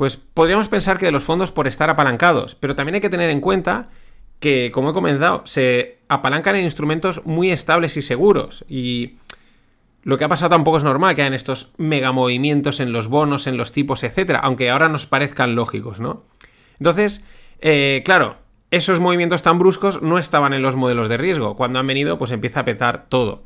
pues 0.03 0.17
podríamos 0.17 0.67
pensar 0.67 0.97
que 0.97 1.05
de 1.05 1.13
los 1.13 1.23
fondos 1.23 1.53
por 1.53 1.65
estar 1.65 1.89
apalancados, 1.89 2.55
pero 2.55 2.75
también 2.75 2.95
hay 2.95 2.99
que 2.99 3.09
tener 3.09 3.29
en 3.29 3.39
cuenta 3.39 3.87
que, 4.41 4.69
como 4.73 4.89
he 4.89 4.93
comentado, 4.93 5.43
se 5.45 5.99
apalancan 6.09 6.57
en 6.57 6.65
instrumentos 6.65 7.21
muy 7.23 7.51
estables 7.51 7.95
y 7.95 8.01
seguros. 8.01 8.65
Y 8.67 9.15
lo 10.03 10.17
que 10.17 10.25
ha 10.25 10.27
pasado 10.27 10.49
tampoco 10.49 10.77
es 10.77 10.83
normal 10.83 11.15
que 11.15 11.21
hayan 11.21 11.33
estos 11.33 11.71
mega 11.77 12.11
movimientos 12.11 12.81
en 12.81 12.91
los 12.91 13.07
bonos, 13.07 13.47
en 13.47 13.55
los 13.55 13.71
tipos, 13.71 14.03
etcétera, 14.03 14.41
aunque 14.43 14.69
ahora 14.71 14.89
nos 14.89 15.05
parezcan 15.05 15.55
lógicos, 15.55 16.01
¿no? 16.01 16.25
Entonces, 16.79 17.23
eh, 17.61 18.01
claro, 18.03 18.35
esos 18.71 18.99
movimientos 18.99 19.41
tan 19.41 19.57
bruscos 19.57 20.01
no 20.01 20.19
estaban 20.19 20.51
en 20.51 20.63
los 20.63 20.75
modelos 20.75 21.07
de 21.07 21.15
riesgo. 21.15 21.55
Cuando 21.55 21.79
han 21.79 21.87
venido, 21.87 22.17
pues 22.17 22.31
empieza 22.31 22.59
a 22.59 22.65
petar 22.65 23.05
todo. 23.07 23.45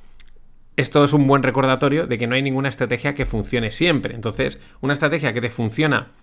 Esto 0.75 1.05
es 1.05 1.13
un 1.13 1.27
buen 1.27 1.43
recordatorio 1.43 2.07
de 2.07 2.17
que 2.17 2.25
no 2.25 2.33
hay 2.33 2.41
ninguna 2.41 2.69
estrategia 2.69 3.13
que 3.13 3.27
funcione 3.27 3.69
siempre. 3.69 4.15
Entonces, 4.15 4.59
una 4.81 4.93
estrategia 4.93 5.33
que 5.33 5.41
te 5.41 5.51
funciona 5.51 6.13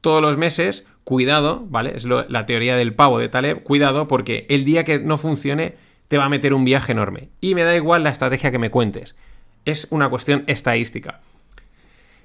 todos 0.00 0.22
los 0.22 0.36
meses, 0.36 0.86
cuidado, 1.04 1.64
¿vale? 1.68 1.92
Es 1.96 2.04
la 2.04 2.46
teoría 2.46 2.76
del 2.76 2.94
pavo 2.94 3.18
de 3.18 3.28
Taleb, 3.28 3.62
cuidado 3.62 4.08
porque 4.08 4.46
el 4.48 4.64
día 4.64 4.84
que 4.84 4.98
no 4.98 5.18
funcione 5.18 5.76
te 6.08 6.18
va 6.18 6.24
a 6.24 6.28
meter 6.28 6.54
un 6.54 6.64
viaje 6.64 6.92
enorme. 6.92 7.28
Y 7.40 7.54
me 7.54 7.64
da 7.64 7.76
igual 7.76 8.04
la 8.04 8.10
estrategia 8.10 8.50
que 8.50 8.58
me 8.58 8.70
cuentes. 8.70 9.14
Es 9.64 9.86
una 9.90 10.08
cuestión 10.08 10.44
estadística. 10.46 11.20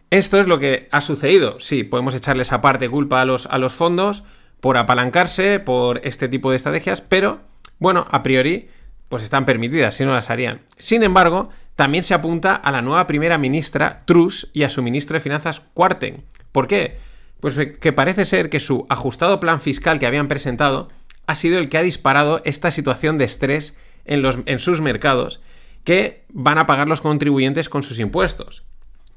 Esto 0.10 0.40
es 0.40 0.48
lo 0.48 0.60
que 0.60 0.88
ha 0.92 1.02
sucedido. 1.02 1.60
Sí, 1.60 1.84
podemos 1.84 2.14
echarles 2.14 2.52
aparte 2.54 2.90
culpa 2.90 3.22
a 3.22 3.26
los, 3.26 3.48
a 3.48 3.58
los 3.58 3.74
fondos 3.74 4.24
por 4.60 4.78
apalancarse, 4.78 5.60
por 5.60 6.00
este 6.06 6.30
tipo 6.30 6.52
de 6.52 6.58
estrategias, 6.58 7.02
pero 7.02 7.42
bueno, 7.80 8.06
a 8.10 8.24
priori, 8.24 8.70
pues 9.10 9.24
están 9.24 9.46
permitidas, 9.46 9.96
si 9.96 10.06
no 10.06 10.14
las 10.14 10.30
harían. 10.30 10.62
Sin 10.78 11.04
embargo, 11.04 11.50
también 11.76 12.04
se 12.04 12.14
apunta 12.14 12.56
a 12.56 12.72
la 12.72 12.82
nueva 12.82 13.08
primera 13.08 13.38
ministra 13.38 14.04
Truss 14.06 14.50
y 14.54 14.64
a 14.64 14.70
su 14.70 14.82
ministro 14.82 15.16
de 15.16 15.22
Finanzas 15.22 15.62
Quarten. 15.74 16.24
¿Por 16.52 16.68
qué? 16.68 16.98
Pues 17.44 17.56
que 17.56 17.92
parece 17.92 18.24
ser 18.24 18.50
que 18.50 18.62
su 18.62 18.86
ajustado 18.88 19.42
plan 19.42 19.60
fiscal 19.60 20.00
que 20.00 20.06
habían 20.06 20.30
presentado 20.30 20.88
ha 21.28 21.36
sido 21.36 21.60
el 21.60 21.68
que 21.68 21.78
ha 21.78 21.84
disparado 21.84 22.42
esta 22.46 22.72
situación 22.72 23.18
de 23.18 23.26
estrés 23.26 23.78
en, 24.06 24.22
los, 24.22 24.40
en 24.46 24.60
sus 24.60 24.80
mercados 24.80 25.42
que 25.84 26.24
van 26.30 26.58
a 26.58 26.66
pagar 26.66 26.88
los 26.88 27.02
contribuyentes 27.02 27.68
con 27.68 27.84
sus 27.84 28.00
impuestos. 28.00 28.64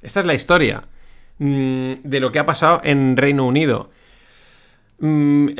Esta 0.02 0.18
es 0.18 0.26
la 0.26 0.34
historia 0.34 0.88
mm, 1.38 1.92
de 2.02 2.18
lo 2.18 2.32
que 2.32 2.40
ha 2.40 2.46
pasado 2.46 2.80
en 2.82 3.16
Reino 3.16 3.46
Unido. 3.46 3.90
Mm, 4.98 5.50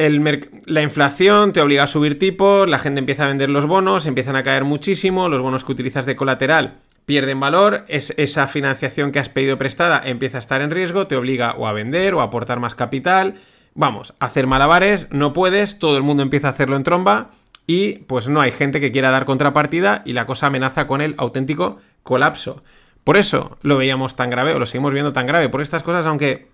la 0.67 0.83
inflación 0.83 1.53
te 1.53 1.61
obliga 1.61 1.85
a 1.85 1.87
subir 1.87 2.19
tipos, 2.19 2.69
la 2.69 2.81
gente 2.81 2.99
empieza 2.99 3.27
a 3.27 3.29
vender 3.29 3.49
los 3.49 3.67
bonos, 3.67 4.07
empiezan 4.07 4.35
a 4.35 4.43
caer 4.43 4.65
muchísimo, 4.65 5.29
los 5.29 5.41
bonos 5.41 5.63
que 5.63 5.71
utilizas 5.71 6.05
de 6.05 6.17
colateral 6.17 6.81
pierden 7.07 7.41
valor, 7.41 7.85
es, 7.89 8.13
esa 8.19 8.49
financiación 8.49 9.13
que 9.13 9.21
has 9.21 9.29
pedido 9.29 9.57
prestada 9.57 10.03
empieza 10.05 10.39
a 10.39 10.41
estar 10.41 10.61
en 10.61 10.73
riesgo, 10.73 11.07
te 11.07 11.17
obliga 11.17 11.55
o 11.57 11.67
a 11.67 11.73
vender 11.73 12.15
o 12.15 12.21
a 12.21 12.25
aportar 12.25 12.61
más 12.61 12.75
capital. 12.75 13.37
Vamos, 13.75 14.15
hacer 14.19 14.47
malabares, 14.47 15.07
no 15.11 15.33
puedes, 15.33 15.79
todo 15.79 15.97
el 15.97 16.03
mundo 16.03 16.23
empieza 16.23 16.49
a 16.49 16.51
hacerlo 16.51 16.77
en 16.77 16.83
tromba 16.83 17.31
y 17.67 17.99
pues 18.01 18.29
no 18.29 18.41
hay 18.41 18.51
gente 18.51 18.81
que 18.81 18.93
quiera 18.93 19.11
dar 19.11 19.25
contrapartida 19.25 20.03
y 20.05 20.13
la 20.13 20.27
cosa 20.27 20.49
amenaza 20.49 20.87
con 20.87 21.01
el 21.01 21.15
auténtico 21.17 21.79
colapso. 22.03 22.63
Por 23.05 23.17
eso 23.17 23.57
lo 23.63 23.77
veíamos 23.77 24.17
tan 24.17 24.31
grave 24.31 24.53
o 24.53 24.59
lo 24.59 24.67
seguimos 24.67 24.93
viendo 24.93 25.13
tan 25.13 25.27
grave, 25.27 25.49
por 25.49 25.63
estas 25.63 25.83
cosas, 25.83 26.07
aunque... 26.07 26.49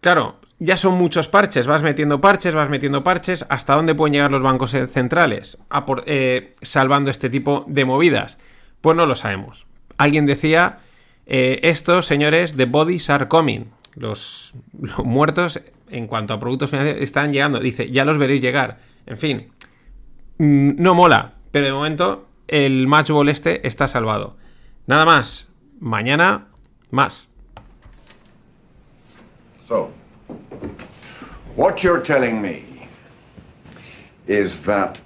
Claro, 0.00 0.40
ya 0.58 0.76
son 0.76 0.94
muchos 0.94 1.28
parches, 1.28 1.68
vas 1.68 1.84
metiendo 1.84 2.20
parches, 2.20 2.56
vas 2.56 2.68
metiendo 2.68 3.04
parches, 3.04 3.46
¿hasta 3.48 3.76
dónde 3.76 3.94
pueden 3.94 4.14
llegar 4.14 4.32
los 4.32 4.42
bancos 4.42 4.72
centrales? 4.88 5.58
Eh, 6.06 6.54
salvando 6.60 7.08
este 7.08 7.30
tipo 7.30 7.64
de 7.68 7.84
movidas. 7.84 8.38
Pues 8.82 8.96
no 8.96 9.06
lo 9.06 9.14
sabemos. 9.14 9.66
Alguien 9.96 10.26
decía 10.26 10.80
Eh, 11.26 11.60
estos 11.62 12.06
señores, 12.06 12.56
the 12.56 12.66
bodies 12.66 13.08
are 13.10 13.28
coming. 13.28 13.70
Los, 13.94 14.54
muertos, 15.04 15.60
en 15.90 16.06
cuanto 16.06 16.34
a 16.34 16.40
productos 16.40 16.70
financieros, 16.70 17.02
están 17.02 17.32
llegando. 17.32 17.60
Dice, 17.60 17.90
ya 17.90 18.04
los 18.04 18.16
veréis 18.18 18.40
llegar. 18.40 18.78
En 19.06 19.18
fin, 19.18 19.50
mm, 20.38 20.72
no 20.76 20.94
mola, 20.94 21.34
pero 21.50 21.66
de 21.66 21.72
momento 21.72 22.26
el 22.48 22.86
match 22.86 23.10
ball 23.10 23.28
este 23.28 23.66
está 23.66 23.88
salvado. 23.88 24.36
Nada 24.86 25.04
más. 25.04 25.48
Mañana, 25.78 26.46
más. 26.90 27.28
So, 29.68 29.90
what 31.56 31.82
you're 31.82 32.02
telling 32.02 32.40
me 32.40 32.64
is 34.26 34.60
that 34.62 35.00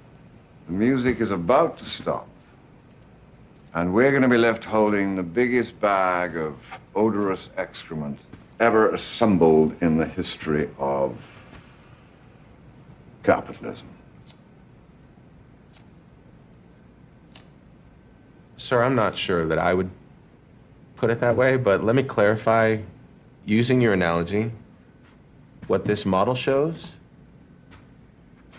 the 0.67 0.73
music 0.73 1.21
is 1.21 1.31
about 1.31 1.79
to 1.79 1.85
stop, 1.85 2.27
and 3.77 3.93
we're 3.93 4.11
going 4.11 4.23
to 4.23 4.29
be 4.29 4.39
left 4.39 4.65
holding 4.65 5.15
the 5.15 5.23
biggest 5.23 5.79
bag 5.81 6.35
of 6.39 6.57
odorous 6.95 7.51
excrement 7.59 8.19
ever 8.59 8.95
assembled 8.95 9.77
in 9.83 9.99
the 9.99 10.07
history 10.07 10.71
of 10.79 11.15
capitalism. 13.23 13.87
Sir, 18.57 18.83
I'm 18.83 18.95
not 18.95 19.15
sure 19.15 19.47
that 19.47 19.59
I 19.59 19.75
would 19.75 19.91
put 20.97 21.11
it 21.11 21.21
that 21.21 21.37
way, 21.37 21.59
but 21.59 21.85
let 21.85 21.95
me 21.95 22.03
clarify 22.03 22.79
using 23.45 23.83
your 23.83 23.93
analogy. 23.93 24.51
What 25.67 25.85
this 25.85 26.07
model 26.07 26.35
shows 26.35 26.95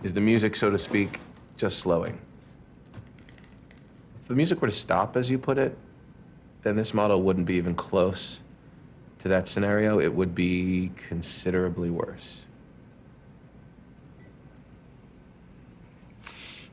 is 0.03 0.13
the 0.13 0.21
music, 0.21 0.55
so 0.55 0.69
to 0.69 0.77
speak, 0.77 1.19
just 1.57 1.79
slowing. 1.79 2.19
If 4.27 4.29
the 4.31 4.35
music 4.35 4.61
were 4.61 4.67
to 4.67 4.73
stop, 4.73 5.15
as 5.15 5.29
you 5.29 5.37
put 5.37 5.57
it, 5.57 5.77
then 6.61 6.75
this 6.75 6.93
model 6.93 7.21
wouldn't 7.21 7.45
be 7.45 7.53
even 7.53 7.73
close 7.73 8.41
to 9.19 9.29
that 9.29 9.47
scenario. 9.47 10.01
It 10.01 10.13
would 10.13 10.35
be 10.35 10.91
considerably 11.07 11.89
worse. 11.89 12.41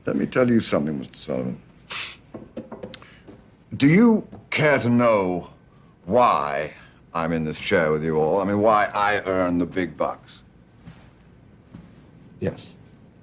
Let 0.05 0.17
me 0.17 0.25
tell 0.25 0.49
you 0.49 0.59
something, 0.59 0.99
Mr. 0.99 1.15
Sullivan. 1.15 1.61
Do 3.77 3.87
you 3.87 4.27
care 4.49 4.77
to 4.79 4.89
know 4.89 5.49
why 6.03 6.73
I'm 7.13 7.31
in 7.31 7.45
this 7.45 7.57
chair 7.57 7.89
with 7.89 8.03
you 8.03 8.17
all? 8.17 8.41
I 8.41 8.43
mean, 8.43 8.59
why 8.59 8.91
I 8.93 9.21
earn 9.27 9.59
the 9.59 9.65
big 9.65 9.95
bucks? 9.95 10.43
Yes. 12.41 12.73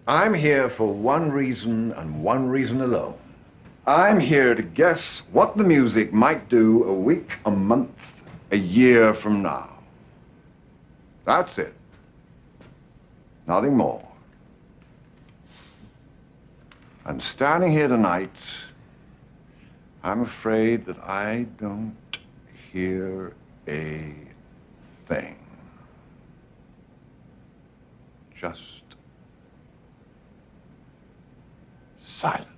I'm 0.09 0.33
here 0.33 0.71
for 0.71 0.91
one 0.95 1.31
reason 1.31 1.93
and 1.93 2.25
one 2.25 2.49
reason 2.49 2.81
alone. 2.81 3.19
I'm 3.87 4.21
here 4.21 4.55
to 4.55 4.63
guess 4.63 5.23
what 5.33 5.57
the 5.57 5.65
music 5.65 6.13
might 6.13 6.49
do 6.49 6.85
a 6.85 6.93
week, 6.93 7.39
a 7.47 7.51
month, 7.51 7.91
a 8.53 8.57
year 8.57 9.13
from 9.13 9.43
now. 9.43 9.71
That's 11.25 11.59
it. 11.59 11.75
Nothing 13.49 13.77
more. 13.77 14.07
And 17.05 17.21
standing 17.21 17.73
here 17.73 17.89
tonight, 17.89 18.31
I'm 20.05 20.23
afraid 20.23 20.87
that 20.87 20.99
I 21.01 21.47
don't 21.59 21.97
hear 22.73 23.35
a 23.67 24.15
thing. 25.07 25.37
Just 28.41 28.83
silence. 32.01 32.52